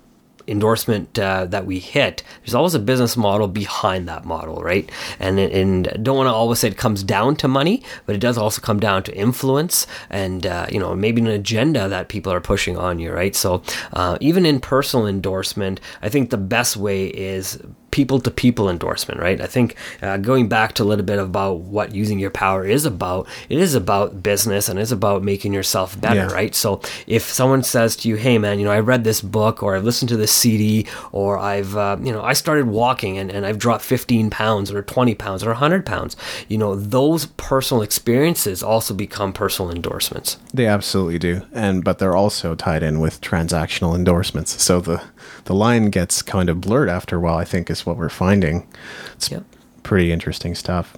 [0.48, 4.90] endorsement uh, that we hit, there's always a business model behind that model, right?
[5.20, 8.38] And and don't want to always say it comes down to money, but it does
[8.38, 12.42] also come down to influence and uh, you know maybe an agenda that people are
[12.42, 13.36] pushing on you, right?
[13.36, 13.62] So
[13.94, 19.19] uh, even in personal endorsement, I think the best way is people to people endorsement,
[19.19, 19.39] right?
[19.39, 22.86] I think uh, going back to a little bit about what using your power is
[22.86, 26.32] about, it is about business and it's about making yourself better, yeah.
[26.32, 26.54] right?
[26.54, 29.76] So if someone says to you, hey man, you know, I read this book or
[29.76, 33.45] I've listened to this CD or I've, uh, you know, I started walking and, and
[33.45, 38.62] I've dropped 15 pounds or 20 pounds or 100 pounds, you know, those personal experiences
[38.62, 40.38] also become personal endorsements.
[40.54, 41.41] They absolutely do.
[41.54, 44.62] And, but they're also tied in with transactional endorsements.
[44.62, 45.02] So the,
[45.46, 48.68] the line gets kind of blurred after a while, I think, is what we're finding.
[49.16, 49.44] It's Yep.
[49.84, 50.96] pretty interesting stuff.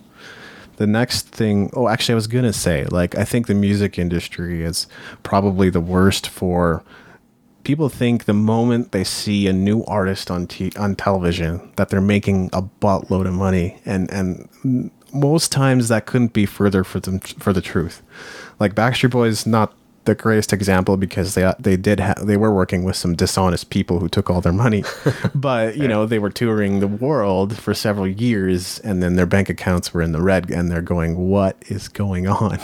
[0.78, 4.63] The next thing, oh, actually, I was gonna say, like, I think the music industry
[4.63, 4.88] is
[5.24, 6.84] probably the worst for
[7.63, 7.89] people.
[7.89, 12.50] Think the moment they see a new artist on t- on television that they're making
[12.54, 17.52] a buttload of money, and and most times that couldn't be further for them for
[17.52, 18.02] the truth.
[18.60, 19.74] Like Backstreet Boys, not
[20.10, 23.69] the greatest example because they uh, they did ha- they were working with some dishonest
[23.69, 24.84] people who took all their money,
[25.36, 29.50] but you know they were touring the world for several years and then their bank
[29.50, 32.60] accounts were in the red and they're going what is going on.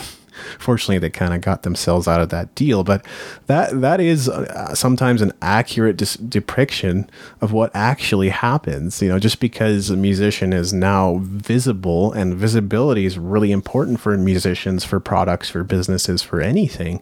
[0.60, 3.06] Fortunately, they kind of got themselves out of that deal, but
[3.48, 7.10] that that is uh, sometimes an accurate dis- depiction
[7.42, 9.02] of what actually happens.
[9.02, 14.18] You know, just because a musician is now visible, and visibility is really important for
[14.18, 17.02] musicians, for products, for businesses, for anything.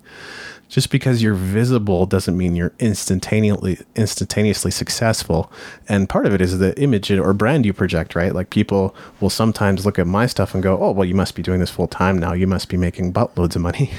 [0.73, 5.51] Just because you're visible doesn't mean you're instantaneously instantaneously successful.
[5.87, 8.33] And part of it is the image or brand you project, right?
[8.33, 11.43] Like people will sometimes look at my stuff and go, "Oh, well, you must be
[11.43, 12.33] doing this full time now.
[12.33, 13.91] You must be making buttloads of money."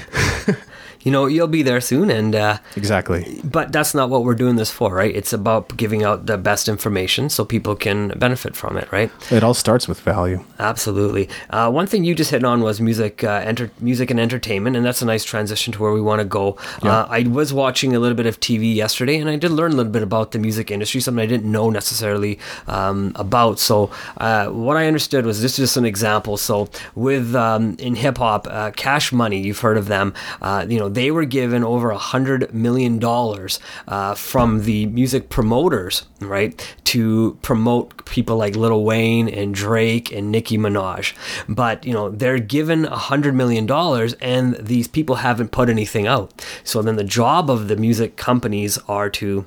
[1.05, 3.39] You know, you'll be there soon, and uh, exactly.
[3.43, 5.15] but that's not what we're doing this for, right?
[5.15, 9.11] It's about giving out the best information so people can benefit from it, right?
[9.29, 10.43] It all starts with value.
[10.57, 11.29] Absolutely.
[11.51, 14.83] Uh, one thing you just hit on was music, uh, enter- music and entertainment, and
[14.83, 16.57] that's a nice transition to where we want to go.
[16.81, 19.75] Uh, I was watching a little bit of TV yesterday, and I did learn a
[19.75, 23.59] little bit about the music industry, something I didn't know necessarily um, about.
[23.59, 26.37] So, uh, what I understood was this is just an example.
[26.37, 30.15] So, with um, in hip hop, uh, Cash Money, you've heard of them.
[30.41, 35.29] Uh, you know, they were given over a hundred million dollars uh, from the music
[35.29, 41.13] promoters, right, to promote people like Lil Wayne and Drake and Nicki Minaj.
[41.47, 46.07] But you know, they're given a hundred million dollars, and these people haven't put anything
[46.07, 46.45] out.
[46.63, 49.45] So then the job of the music companies are to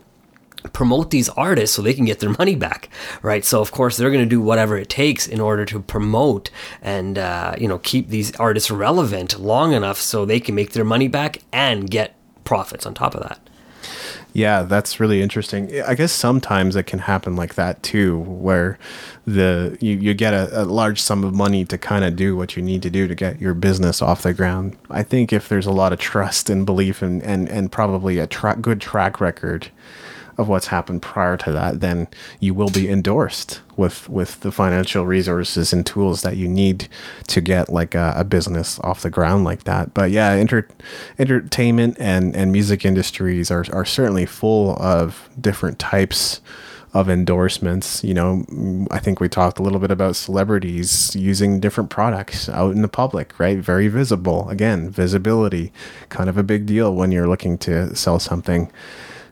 [0.68, 2.88] promote these artists so they can get their money back
[3.22, 6.50] right so of course they're going to do whatever it takes in order to promote
[6.82, 10.84] and uh, you know keep these artists relevant long enough so they can make their
[10.84, 13.40] money back and get profits on top of that
[14.34, 15.82] Yeah, that's really interesting.
[15.82, 18.78] I guess sometimes it can happen like that too, where
[19.26, 22.56] the you, you get a, a large sum of money to kind of do what
[22.56, 24.76] you need to do to get your business off the ground.
[24.90, 28.26] I think if there's a lot of trust and belief and and, and probably a
[28.26, 29.70] tra- good track record
[30.38, 32.06] of what's happened prior to that, then
[32.40, 36.88] you will be endorsed with with the financial resources and tools that you need
[37.26, 39.92] to get like a, a business off the ground like that.
[39.92, 40.68] But yeah, enter,
[41.18, 46.40] entertainment and and music industries are are certainly full of different types
[46.94, 48.02] of endorsements.
[48.02, 52.48] You know, mm, I think we talked a little bit about celebrities using different products
[52.48, 53.58] out in the public, right?
[53.58, 54.48] Very visible.
[54.48, 55.72] Again, visibility,
[56.08, 58.70] kind of a big deal when you're looking to sell something.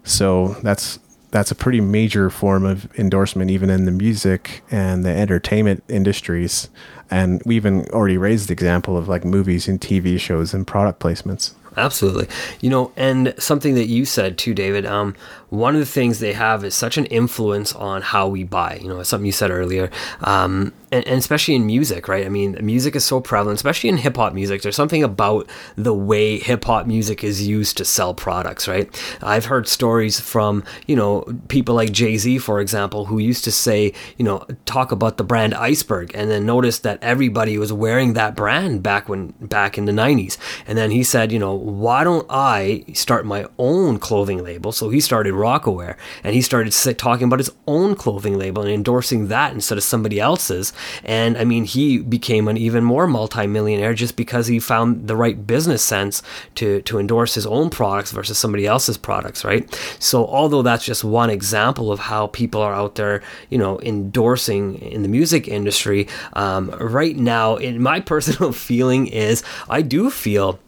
[0.06, 0.98] So that's
[1.32, 6.70] that's a pretty major form of endorsement, even in the music and the entertainment industries.
[7.10, 11.00] And we even already raised the example of like movies and TV shows and product
[11.00, 11.52] placements.
[11.76, 12.26] Absolutely.
[12.60, 15.14] You know, and something that you said too, David, um,
[15.50, 18.78] one of the things they have is such an influence on how we buy.
[18.80, 19.90] You know, something you said earlier,
[20.22, 22.25] um, and, and, especially in music, right?
[22.25, 24.62] I mean, music is so prevalent, especially in hip hop music.
[24.62, 28.88] There's something about the way hip hop music is used to sell products, right?
[29.22, 33.53] I've heard stories from, you know, people like Jay Z, for example, who used to
[33.53, 38.12] say, you know, talk about the brand Iceberg and then noticed that everybody was wearing
[38.12, 40.38] that brand back when, back in the 90s.
[40.66, 44.70] And then he said, you know, why don't I start my own clothing label?
[44.70, 49.29] So he started Rocawear and he started talking about his own clothing label and endorsing
[49.29, 50.72] that instead of somebody else's.
[51.04, 55.46] And I mean, he became an even more multimillionaire just because he found the right
[55.46, 56.22] business sense
[56.56, 59.72] to, to endorse his own products versus somebody else's products, right?
[59.98, 64.76] So, although that's just one example of how people are out there, you know, endorsing
[64.76, 70.58] in the music industry, um, right now, in my personal feeling is I do feel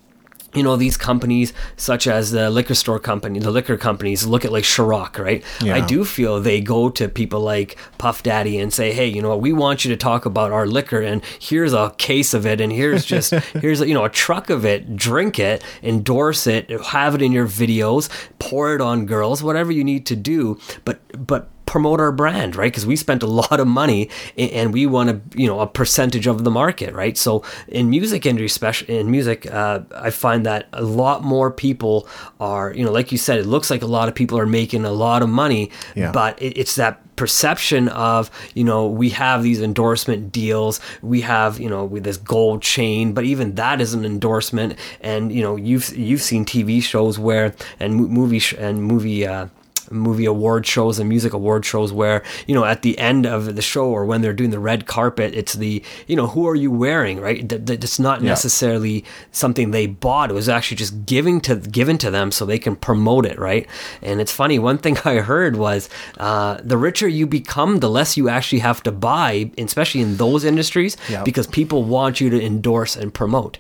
[0.54, 4.52] you know these companies such as the liquor store company the liquor companies look at
[4.52, 5.44] like Ciroc right?
[5.60, 5.74] Yeah.
[5.74, 9.30] I do feel they go to people like Puff Daddy and say hey you know
[9.30, 9.40] what?
[9.40, 12.72] We want you to talk about our liquor and here's a case of it and
[12.72, 13.30] here's just
[13.60, 14.96] here's you know a truck of it.
[14.96, 18.08] Drink it endorse it have it in your videos
[18.38, 20.58] pour it on girls whatever you need to do.
[20.84, 22.72] But but promote our brand, right?
[22.72, 26.26] Because we spent a lot of money and we want a you know a percentage
[26.26, 27.16] of the market, right?
[27.16, 32.08] So in music industry, especially in music, uh, I find that a lot more people
[32.40, 34.84] are you know like you said, it looks like a lot of people are making
[34.84, 36.10] a lot of money, Yeah.
[36.12, 41.58] but it, it's that perception of you know we have these endorsement deals we have
[41.58, 45.56] you know with this gold chain but even that is an endorsement and you know
[45.56, 49.48] you've you've seen TV shows where and movie sh- and movie uh,
[49.90, 53.62] movie award shows and music award shows where you know at the end of the
[53.62, 56.70] show or when they're doing the red carpet, it's the you know who are you
[56.70, 57.50] wearing, right?
[57.52, 58.28] It's not Yeah.
[58.30, 60.30] necessarily something they bought.
[60.30, 63.66] It was actually just giving to given to them so they can promote it, right?
[64.02, 64.58] And it's funny.
[64.58, 68.82] One thing I heard was uh, the richer you become, the less you actually have
[68.84, 71.22] to buy, especially in those industries, Yeah.
[71.24, 73.58] because people want you to endorse and promote.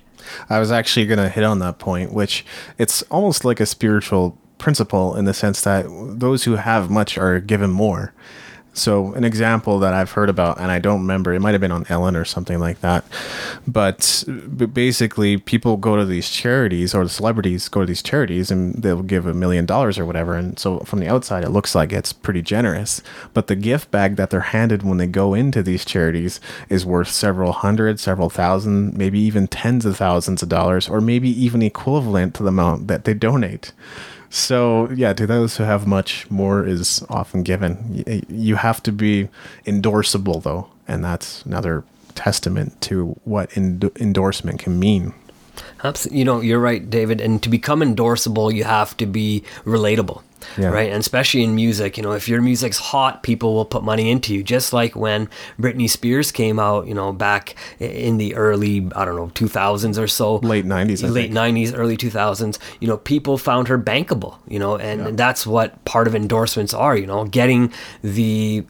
[0.50, 2.44] I was actually going to hit on that point, which
[2.76, 7.40] it's almost like a spiritual principle in the sense that those who have much are
[7.40, 8.12] given more.
[8.78, 11.72] So, an example that I've heard about, and I don't remember, it might have been
[11.72, 13.04] on Ellen or something like that.
[13.66, 14.24] But,
[14.72, 19.02] basically, people go to these charities, or the celebrities go to these charities, and they'll
[19.02, 20.34] give a million dollars or whatever.
[20.34, 23.02] And so, from the outside, it looks like it's pretty generous.
[23.34, 27.08] But the gift bag that they're handed when they go into these charities is worth
[27.08, 32.34] several hundred, several thousand, maybe even tens of thousands of dollars, or maybe even equivalent
[32.36, 33.72] to the amount that they donate.
[34.30, 38.04] So, yeah, to those who have much, more is often given.
[38.28, 39.28] You have to be
[39.64, 45.14] endorsable, though, and that's another testament to what endo endorsement can mean.
[45.82, 46.18] Absolutely.
[46.18, 47.20] You know, you're right, David.
[47.20, 50.22] And to become endorsable, you have to be relatable,
[50.56, 50.68] Yeah.
[50.68, 50.90] right?
[50.90, 54.34] And especially in music, you know, if your music's hot, people will put money into
[54.34, 54.42] you.
[54.42, 55.28] Just like when
[55.58, 60.06] Britney Spears came out, you know, back in the early, I don't know, 2000s or
[60.06, 60.36] so.
[60.36, 61.34] Late 90s, I late think.
[61.34, 66.06] 90s, early 2000s, you know, people found her bankable, you know, and that's what part
[66.06, 67.72] of endorsements are, you know, getting
[68.02, 68.64] the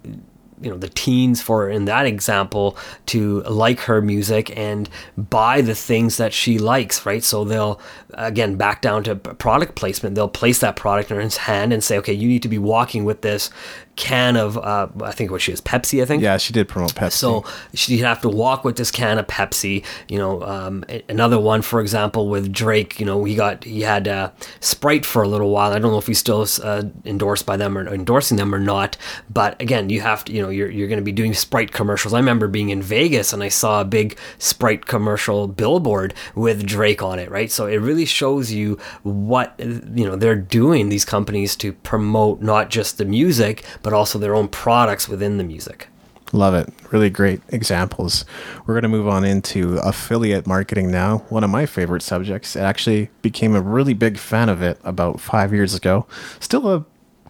[0.61, 5.75] you know the teens for in that example to like her music and buy the
[5.75, 7.25] things that she likes right?
[7.25, 7.81] So they'll
[8.15, 10.15] again back down to product placement.
[10.15, 13.05] They'll place that product in his hand and say okay you need to be walking
[13.05, 13.51] with this
[13.99, 16.95] can of uh, i think what she is pepsi i think Yeah, she did promote
[16.95, 17.13] Pepsi.
[17.25, 17.45] so
[17.75, 19.85] she'd have to walk with this can of Pepsi.
[20.09, 22.99] You know, um, another one, for example, with Drake.
[23.01, 24.31] You know, he got he had uh,
[24.61, 25.73] Sprite for a little while.
[25.73, 28.97] I don't know if he's still uh, endorsed by them or endorsing them or not.
[29.29, 30.33] But again, you have to.
[30.33, 32.15] You know, you're you're going to be doing Sprite commercials.
[32.15, 37.03] I remember being in Vegas and I saw a big Sprite commercial billboard with Drake
[37.03, 37.31] on it.
[37.31, 37.51] Right.
[37.51, 40.89] So it really shows you what you know they're doing.
[40.89, 45.45] These companies to promote not just the music but also their own products within the
[45.45, 45.89] music.
[46.33, 46.73] Love it.
[46.91, 48.25] Really great examples.
[48.67, 51.19] We're going to move on into affiliate marketing now.
[51.31, 52.55] One of my favorite subjects.
[52.55, 56.07] I actually became a really big fan of it about five years ago.
[56.39, 56.85] Still a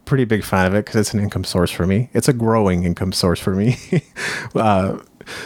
[0.05, 2.11] pretty big fan of it because it's an income source for me.
[2.13, 3.77] It's a growing income source for me.
[4.57, 4.99] uh,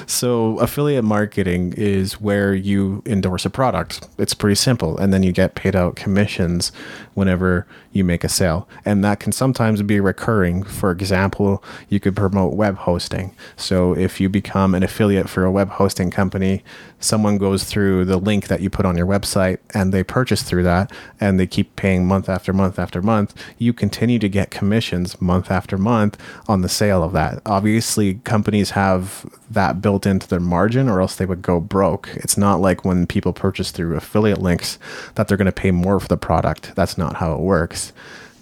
[0.07, 4.07] so, affiliate marketing is where you endorse a product.
[4.19, 4.97] It's pretty simple.
[4.99, 6.73] And then you get paid out commissions
[7.15, 8.69] whenever you make a sale.
[8.85, 10.63] And that can sometimes be recurring.
[10.63, 13.35] For example, you could promote web hosting.
[13.57, 16.63] So, if you become an affiliate for a web hosting company,
[17.01, 20.63] someone goes through the link that you put on your website and they purchase through
[20.63, 25.21] that and they keep paying month after month after month, you continue to get commissions
[25.21, 26.17] month after month
[26.49, 27.41] on the sale of that.
[27.47, 32.11] Obviously, companies have that built into their margin or else they would go broke.
[32.17, 34.79] It's not like when people purchase through affiliate links
[35.15, 36.75] that they're going to pay more for the product.
[36.75, 37.93] That's not how it works.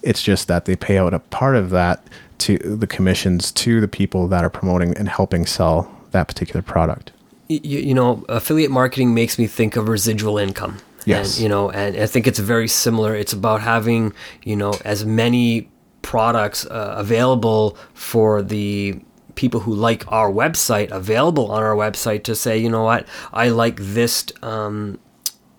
[0.02, 2.02] It's just that they pay out a part of that
[2.38, 7.12] to the commissions to the people that are promoting and helping sell that particular product.
[7.50, 10.78] you, you know, affiliate marketing makes me think of residual income.
[11.04, 11.36] Yes.
[11.36, 13.14] And, you know, and I think it's very similar.
[13.14, 14.12] It's about having,
[14.42, 15.68] you know, as many
[16.02, 19.00] products uh, available for the
[19.40, 23.48] people who like our website available on our website to say, you know what, I
[23.48, 24.98] like this um,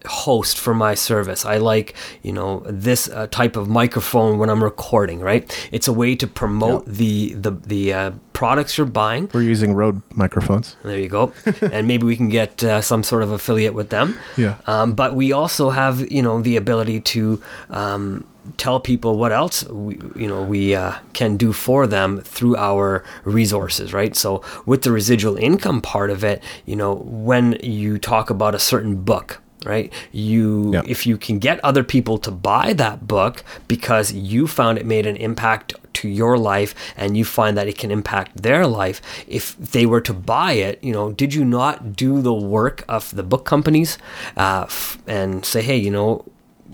[0.05, 1.45] host for my service.
[1.45, 5.43] I like, you know, this uh, type of microphone when I'm recording, right?
[5.71, 9.31] It's a way to promote the the the uh, products you're buying.
[9.33, 10.75] We're using Rode microphones.
[10.83, 11.33] There you go.
[11.61, 14.19] and maybe we can get uh, some sort of affiliate with them.
[14.37, 14.57] Yeah.
[14.67, 18.25] Um, but we also have, you know, the ability to um,
[18.57, 23.03] tell people what else we, you know, we uh, can do for them through our
[23.23, 24.15] resources, right?
[24.15, 28.59] So with the residual income part of it, you know, when you talk about a
[28.59, 30.81] certain book, right you Yeah.
[30.87, 35.05] if you can get other people to buy that book because you found it made
[35.05, 39.55] an impact to your life and you find that it can impact their life if
[39.59, 43.21] they were to buy it you know did you not do the work of the
[43.21, 43.99] book companies
[44.35, 46.25] uh, f- and say hey you know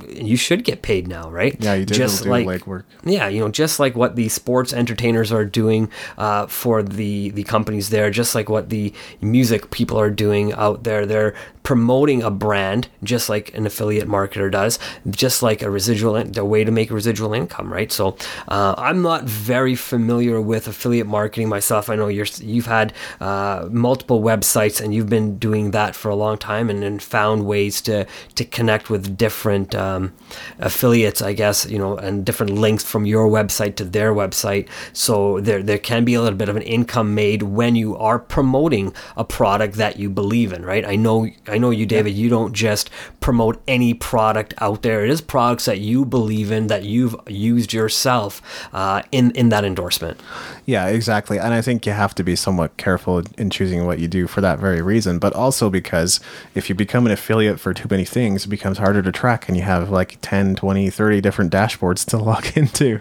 [0.07, 2.83] you should get paid now right Yeah, you did just do like legwork.
[3.03, 7.43] yeah, you know, just like what the sports entertainers are doing uh, for the the
[7.43, 11.05] companies there, just like what the music people are doing out there.
[11.05, 11.33] They're
[11.63, 14.79] promoting a brand, just like an affiliate marketer does,
[15.09, 17.91] just like a residual, the way to make residual income, right?
[17.91, 18.15] So,
[18.47, 21.89] uh, I'm not very familiar with affiliate marketing myself.
[21.89, 26.15] I know you're you've had uh, multiple websites and you've been doing that for a
[26.15, 28.05] long time, and, and found ways to
[28.35, 29.75] to connect with different.
[29.75, 30.13] Uh, um,
[30.59, 34.67] affiliates, I guess, you know, and different links from your website to their website.
[34.93, 38.19] So there there can be a little bit of an income made when you are
[38.19, 40.85] promoting a product that you believe in, right?
[40.85, 42.13] I know I know you, David.
[42.13, 42.89] You don't just
[43.19, 45.03] promote any product out there.
[45.03, 48.41] It is products that you believe in that you've used yourself
[48.73, 50.19] uh, in in that endorsement.
[50.67, 51.39] Yeah, exactly.
[51.39, 54.41] And I think you have to be somewhat careful in choosing what you do for
[54.41, 56.19] that very reason, but also because
[56.55, 59.55] if you become an affiliate for too many things, it becomes harder to track and
[59.55, 62.99] you have like 10, 20, 30 different dashboards to log into.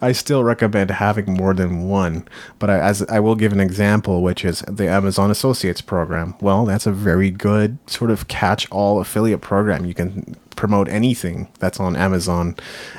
[0.00, 2.28] I still recommend having more than one,
[2.60, 6.36] but I, as I will give an example, which is the Amazon Associates program.
[6.40, 9.84] Well, that's a very good sort of catch all affiliate program.
[9.84, 12.56] You can promote anything that's on Amazon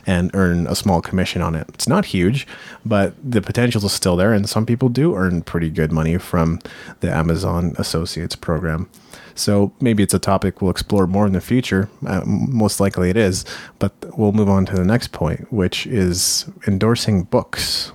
[0.07, 1.68] and earn a small commission on it.
[1.74, 2.47] It's not huge,
[2.86, 6.62] but the potential is still there, and some people do earn pretty good money from
[7.01, 8.89] the Amazon Associates program.
[9.36, 11.89] So maybe it's a topic we'll explore more in the future.
[12.07, 13.43] Uh, most likely it is,
[13.78, 17.91] but we'll move on to the next point, which is endorsing books.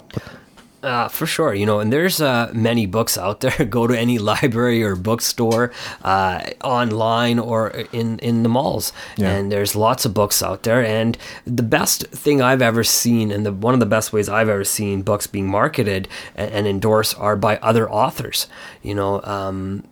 [0.85, 3.65] Uh, for sure, you know, and there's uh, many books out there.
[3.71, 5.73] Go to any library or bookstore,
[6.03, 9.31] uh, online or in in the malls, yeah.
[9.31, 10.85] and there's lots of books out there.
[10.85, 11.17] And
[11.47, 14.65] the best thing I've ever seen, and the one of the best ways I've ever
[14.65, 18.47] seen books being marketed and, and endorsed, are by other authors.
[18.83, 19.23] You know.
[19.23, 19.85] Um,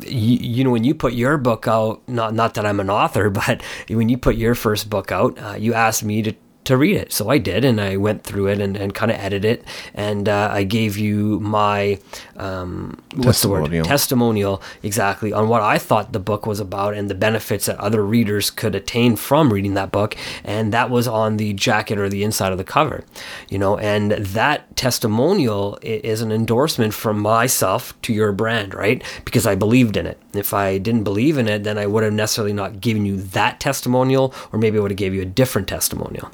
[0.00, 3.30] you, you, know when you put your book out not not that I'm an author
[3.46, 6.34] but when you put your first book out uh, you asked me to
[6.64, 7.12] to read it.
[7.12, 10.28] So I did, and I went through it and, and kind of edited it, and
[10.28, 11.98] uh, I gave you my
[12.36, 17.10] um, what's the word testimonial exactly on what I thought the book was about and
[17.10, 21.36] the benefits that other readers could attain from reading that book, and that was on
[21.36, 23.04] the jacket or the inside of the cover,
[23.48, 29.02] you know, and that testimonial is an endorsement from myself to your brand, right?
[29.24, 30.18] Because I believed in it.
[30.34, 33.60] If I didn't believe in it, then I would have necessarily not given you that
[33.60, 36.30] testimonial, or maybe I would have gave you a different testimonial.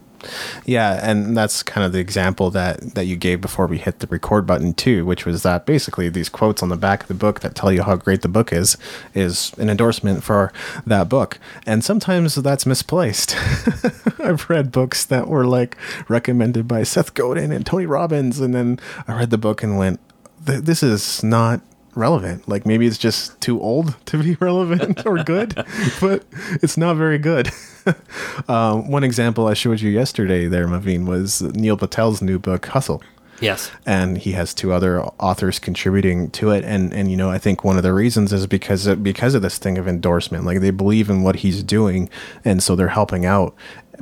[0.65, 4.07] Yeah, and that's kind of the example that that you gave before we hit the
[4.07, 7.41] record button too, which was that basically these quotes on the back of the book
[7.41, 8.77] that tell you how great the book is
[9.15, 10.53] is an endorsement for
[10.87, 11.39] that book.
[11.67, 13.37] And sometimes that's misplaced.
[14.19, 15.77] I've read books that were like
[16.09, 20.01] recommended by Seth Godin and Tony Robbins and then I read the book and went
[20.41, 21.61] this is not
[21.99, 22.49] relevant.
[22.49, 25.55] Like maybe it's just too old to be relevant or good,
[26.01, 26.25] but
[26.63, 27.51] it's not very good.
[28.49, 33.03] um, one example I showed you yesterday there, Maveen, was Neil Patel's new book, Hustle.
[33.41, 33.71] Yes.
[33.87, 36.65] And he has two other authors contributing to it.
[36.65, 39.43] And, and, you know, I think one of the reasons is because of, because of
[39.43, 40.45] this thing of endorsement.
[40.45, 42.11] Like they believe in what he's doing.
[42.45, 43.55] And so they're helping out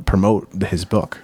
[0.05, 1.21] promote his book.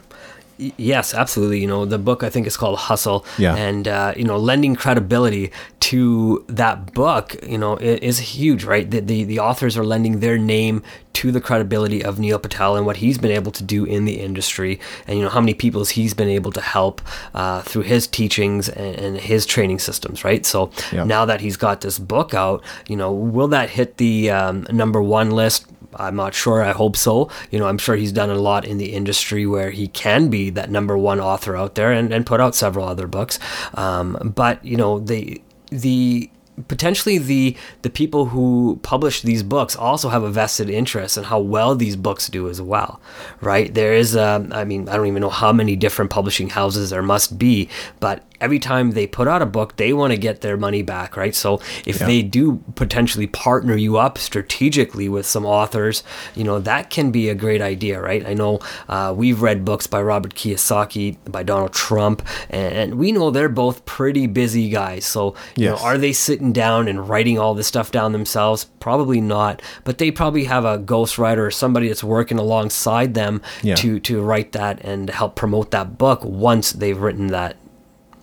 [0.58, 1.60] Yes, absolutely.
[1.60, 3.26] You know, the book I think is called Hustle.
[3.38, 3.56] Yeah.
[3.56, 5.52] And, uh, you know, lending credibility
[5.82, 8.90] to that book, you know, is huge, right?
[8.90, 10.84] The, the, the authors are lending their name
[11.14, 14.20] to the credibility of Neil Patel and what he's been able to do in the
[14.20, 17.02] industry, and you know how many people he's been able to help
[17.34, 20.46] uh, through his teachings and, and, his training systems, right?
[20.46, 21.04] So yeah.
[21.04, 25.02] now that he's got this book out, you know, will that hit the um, number
[25.02, 25.68] one list?
[25.98, 26.64] I'm not sure.
[26.64, 27.30] I hope so.
[27.52, 30.50] You know, I'm sure he's done a lot in the industry where he can be
[30.52, 33.40] that number one author out there and, and put out several other books.
[33.76, 36.30] Um, but you know, the the
[36.68, 41.40] potentially the the people who publish these books also have a vested interest in how
[41.40, 43.02] well these books do as well
[43.42, 46.92] right there is a, I mean i don't even know how many different publishing houses
[46.92, 47.70] there must be
[48.00, 51.16] but every time they put out a book, they want to get their money back,
[51.16, 51.34] right?
[51.34, 52.08] So if yeah.
[52.08, 56.04] they do potentially partner you up strategically with some authors,
[56.36, 58.26] you know, that can be a great idea, right?
[58.26, 63.32] I know uh, we've read books by Robert Kiyosaki, by Donald Trump, and we know
[63.32, 65.06] they're both pretty busy guys.
[65.06, 65.80] So, you yes.
[65.80, 68.66] know, are they sitting down and writing all this stuff down themselves?
[68.82, 73.76] Probably not, but they probably have a ghostwriter or somebody that's working alongside them yeah.
[73.76, 77.56] to, to write that and help promote that book once they've written that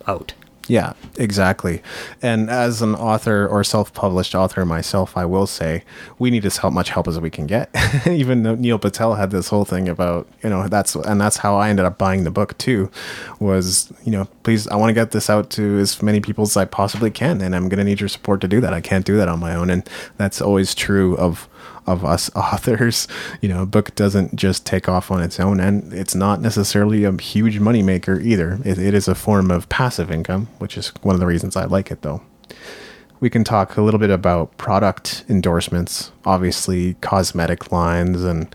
[0.07, 0.33] out.
[0.67, 1.81] Yeah, exactly.
[2.21, 5.83] And as an author or self-published author myself, I will say
[6.19, 7.69] we need as help, much help as we can get.
[8.07, 11.57] Even though Neil Patel had this whole thing about you know that's and that's how
[11.57, 12.91] I ended up buying the book too.
[13.39, 16.55] Was you know please I want to get this out to as many people as
[16.55, 18.73] I possibly can, and I'm going to need your support to do that.
[18.73, 19.87] I can't do that on my own, and
[20.17, 21.49] that's always true of
[21.91, 23.07] of us authors.
[23.41, 27.03] You know, a book doesn't just take off on its own, and it's not necessarily
[27.03, 28.59] a huge moneymaker either.
[28.63, 31.65] It, it is a form of passive income, which is one of the reasons I
[31.65, 32.21] like it, though.
[33.19, 38.53] We can talk a little bit about product endorsements, obviously, cosmetic lines, and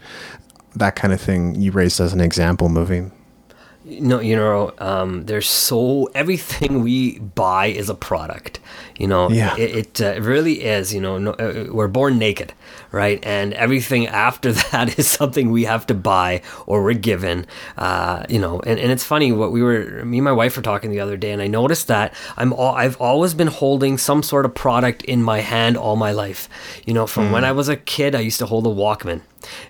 [0.74, 3.12] that kind of thing you raised as an example moving
[3.88, 8.58] no, you know, um, there's so everything we buy is a product.
[8.98, 9.54] You know, Yeah.
[9.56, 10.92] it, it uh, really is.
[10.92, 12.52] You know, no, uh, we're born naked,
[12.90, 13.24] right?
[13.24, 17.46] And everything after that is something we have to buy or we're given.
[17.78, 20.62] Uh, you know, and, and it's funny what we were, me and my wife were
[20.62, 24.22] talking the other day, and I noticed that I'm all, I've always been holding some
[24.22, 26.48] sort of product in my hand all my life.
[26.84, 29.20] You know, from when I was a kid, I used to hold a Walkman.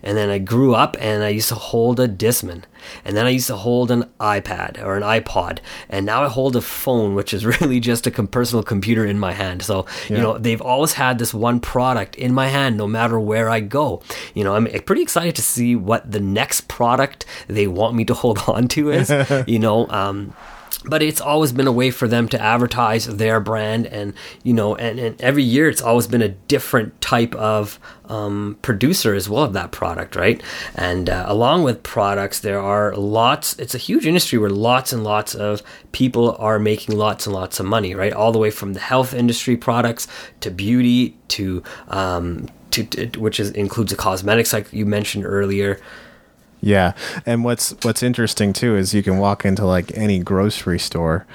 [0.03, 2.63] And then I grew up and I used to hold a Discman.
[3.05, 5.59] And then I used to hold an iPad or an iPod.
[5.89, 9.19] And now I hold a phone, which is really just a com- personal computer in
[9.19, 9.63] my hand.
[9.63, 13.49] So, you know, they've always had this one product in my hand no matter where
[13.49, 14.03] I go.
[14.35, 18.15] You know, I'm pretty excited to see what the next product they want me to
[18.15, 19.13] hold on to is.
[19.47, 20.35] you know, um,
[20.85, 24.75] but it's always been a way for them to advertise their brand and you know
[24.77, 29.45] and, and every year it's always been a different type of um, producer as well
[29.45, 30.43] of that product right?
[30.75, 35.03] And uh, along with products there are lots it's a huge industry where lots and
[35.03, 35.63] lots of
[35.93, 38.13] people are making lots and lots of money right?
[38.13, 40.07] All the way from the health industry products
[40.41, 45.81] to beauty to um, to, to which is includes the cosmetics like you mentioned earlier
[46.61, 46.95] Yeah,
[47.25, 51.27] and what's what's interesting too is you can walk into like any grocery store,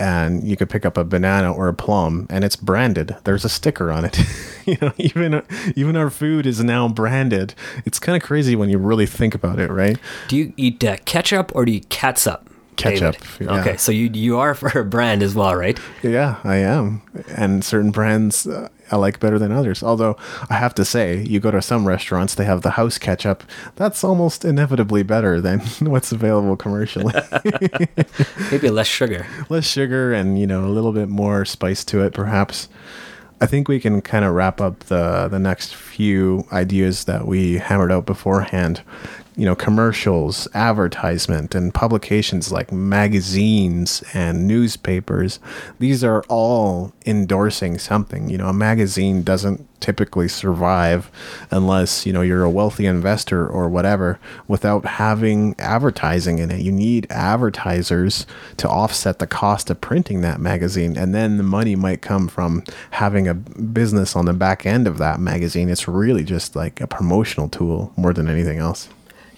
[0.00, 3.16] and you could pick up a banana or a plum, and it's branded.
[3.24, 4.18] There's a sticker on it.
[4.66, 5.42] you know, even
[5.76, 7.54] even our food is now branded.
[7.84, 9.98] It's kind of crazy when you really think about it, right?
[10.28, 12.46] Do you eat uh, ketchup or do you catsup?
[12.76, 13.60] Ketchup, yeah.
[13.60, 15.78] Okay, so you you are for a brand as well, right?
[16.02, 19.82] Yeah, I am, and certain brands uh, I like better than others.
[19.82, 20.16] Although
[20.48, 23.44] I have to say, you go to some restaurants, they have the house ketchup.
[23.76, 27.14] That's almost inevitably better than what's available commercially.
[28.50, 29.26] Maybe less sugar.
[29.48, 32.68] less sugar and you know a little bit more spice to it perhaps
[33.40, 37.58] i think we can kind of wrap up the the next few ideas that we
[37.58, 38.82] hammered out beforehand
[39.40, 45.40] you know commercials advertisement and publications like magazines and newspapers.
[45.78, 48.28] These are all endorsing something.
[48.28, 51.10] You know a magazine doesn't typically survive
[51.50, 56.60] unless you know you're a wealthy investor or whatever without having advertising in it.
[56.60, 58.26] You need advertisers
[58.58, 62.62] to offset the cost of printing that magazine and then the money might come from
[62.90, 65.70] having a business on the back end of that magazine.
[65.70, 68.90] It's really just like a promotional tool more than anything else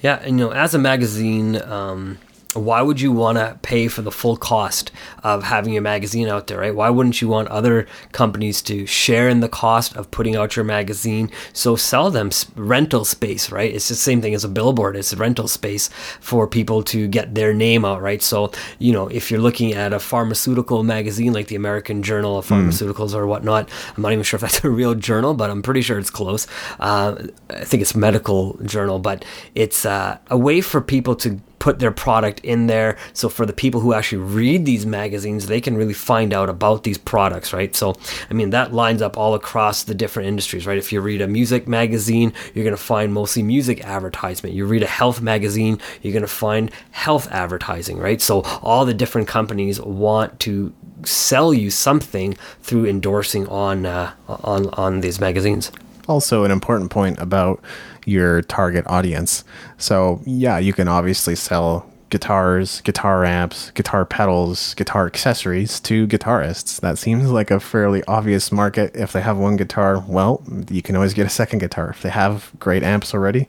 [0.03, 2.19] Yeah, and you know, as a magazine, um,
[2.55, 4.91] why would you want to pay for the full cost
[5.23, 6.75] of having your magazine out there, right?
[6.75, 10.65] Why wouldn't you want other companies to share in the cost of putting out your
[10.65, 11.31] magazine?
[11.53, 13.73] So sell them rental space, right?
[13.73, 14.97] It's the same thing as a billboard.
[14.97, 15.89] It's rental space
[16.21, 18.23] for people to get their name out, right?
[18.23, 22.47] So, you know, if you're looking at a pharmaceutical magazine like the American Journal of
[22.47, 25.83] Pharmaceuticals or whatnot, I'm not even sure if that's a real journal, but I'm pretty
[25.83, 26.47] sure it's close.
[26.79, 29.25] Uh, I think it's medical journal, but
[29.55, 32.97] it's uh, a way for people to put their product in there.
[33.13, 36.83] So for the people who actually read these magazines, they can really find out about
[36.83, 37.73] these products, right?
[37.77, 37.95] So,
[38.29, 40.77] I mean, that lines up all across the different industries, right?
[40.77, 44.57] If you read a music magazine, you're going to find mostly music advertisement.
[44.57, 48.21] You read a health magazine, you're going to find health advertising, right?
[48.21, 54.69] So all the different companies want to sell you something through endorsing on uh, on
[54.71, 55.71] on these magazines.
[56.09, 57.63] Also an important point about
[58.05, 59.45] your target audience.
[59.79, 66.79] So, yeah, you can obviously sell guitars, guitar amps, guitar pedals, guitar accessories to guitarists.
[66.81, 68.95] That seems like a fairly obvious market.
[68.95, 71.89] If they have one guitar, well, you can always get a second guitar.
[71.91, 73.49] If they have great amps already,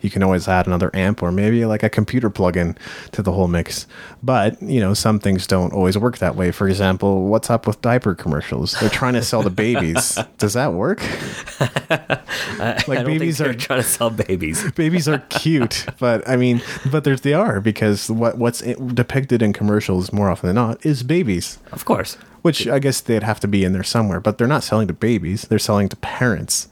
[0.00, 2.76] you can always add another amp or maybe like a computer plug-in
[3.12, 3.86] to the whole mix.
[4.22, 6.50] But, you know, some things don't always work that way.
[6.50, 8.72] For example, what's up with diaper commercials?
[8.80, 10.18] They're trying to sell to babies.
[10.38, 11.00] Does that work?
[11.60, 14.70] I Like don't babies are- trying to sell babies.
[14.76, 19.52] babies are cute, but I mean, but there's they are because what what's depicted in
[19.52, 22.14] commercials more often than not is babies, Of course.
[22.42, 24.20] which I guess they'd have to be in there somewhere.
[24.20, 26.68] But they're not selling to babies; they're selling to parents.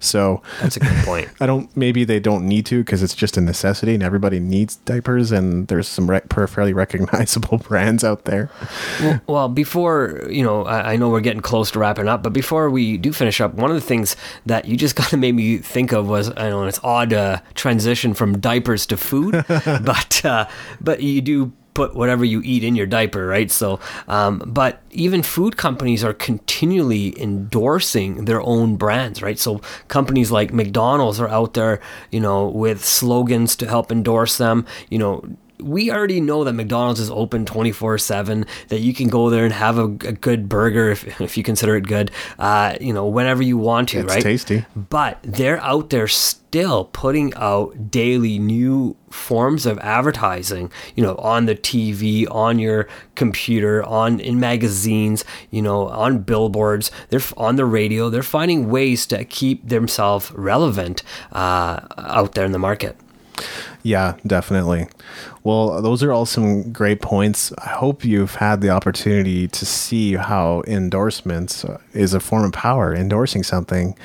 [0.00, 1.28] So That's a good point.
[1.40, 1.74] I don't.
[1.76, 5.32] Maybe they don't need to because it's just a necessity, and everybody needs diapers.
[5.32, 8.50] And there's some fairly recognizable brands out there.
[9.26, 12.32] well, well, before you know, I, I know we're getting close to wrapping up, but
[12.32, 15.34] before we do finish up, one of the things that you just kind of made
[15.34, 19.44] me think of was I don't know it's odd uh, transition from diapers to food,
[19.48, 20.48] but uh,
[20.80, 23.52] but you do put whatever you eat in your diaper, right?
[23.52, 29.38] So, um, but even food companies are continually endorsing their own brands, right?
[29.38, 34.66] So companies like McDonald's are out there, you know, with slogans to help endorse them,
[34.90, 35.22] you know
[35.60, 39.52] we already know that McDonald's is open 24 7, that you can go there and
[39.52, 43.42] have a, a good burger if, if you consider it good, uh, you know, whenever
[43.42, 44.22] you want to, It's right?
[44.22, 44.64] tasty.
[44.74, 51.46] But they're out there still putting out daily new forms of advertising, you know, on
[51.46, 57.64] the TV, on your computer, on in magazines, you know, on billboards, they're on the
[57.64, 58.10] radio.
[58.10, 61.02] They're finding ways to keep themselves relevant
[61.32, 62.96] uh, out there in the market.
[63.82, 64.88] Yeah, definitely.
[65.48, 67.54] Well, those are all some great points.
[67.56, 72.94] I hope you've had the opportunity to see how endorsements is a form of power.
[72.94, 73.96] Endorsing something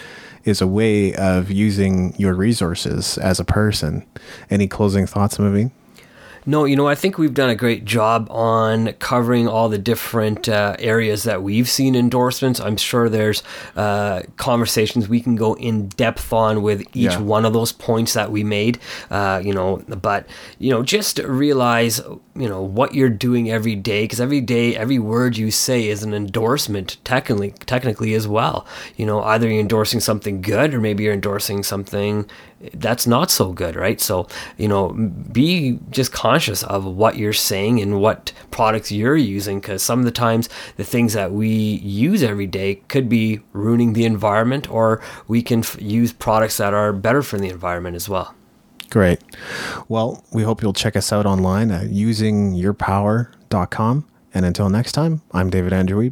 [0.46, 4.06] is a way of using your resources as a person.
[4.50, 5.72] Any closing thoughts, Maveen?
[6.46, 10.50] No, you know, I think we've done a great job on covering all the different
[10.50, 12.60] uh, areas that we've seen endorsements.
[12.60, 13.44] I'm sure there's
[13.76, 17.20] uh, conversations we can go in depth on with each Yeah.
[17.22, 18.80] one of those points that we made.
[19.10, 20.26] Uh, you know, but
[20.60, 22.02] you know, just realize
[22.36, 26.04] you know what you're doing every day because every day, every word you say is
[26.04, 28.66] an endorsement, technically, technically as well.
[28.98, 32.26] You know, either you're endorsing something good or maybe you're endorsing something
[32.74, 34.00] that's not so good, right?
[34.00, 39.60] So, you know, be just conscious of what you're saying and what products you're using
[39.60, 43.94] because some of the times the things that we use every day could be ruining
[43.94, 48.08] the environment or we can f- use products that are better for the environment as
[48.08, 48.34] well.
[48.90, 49.20] Great.
[49.88, 54.08] Well, we hope you'll check us out online at usingyourpower.com.
[54.36, 56.12] And until next time, I'm David Andrew.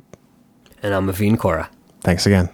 [0.84, 1.70] And I'm Maveen Kaura.
[2.02, 2.50] Thanks again.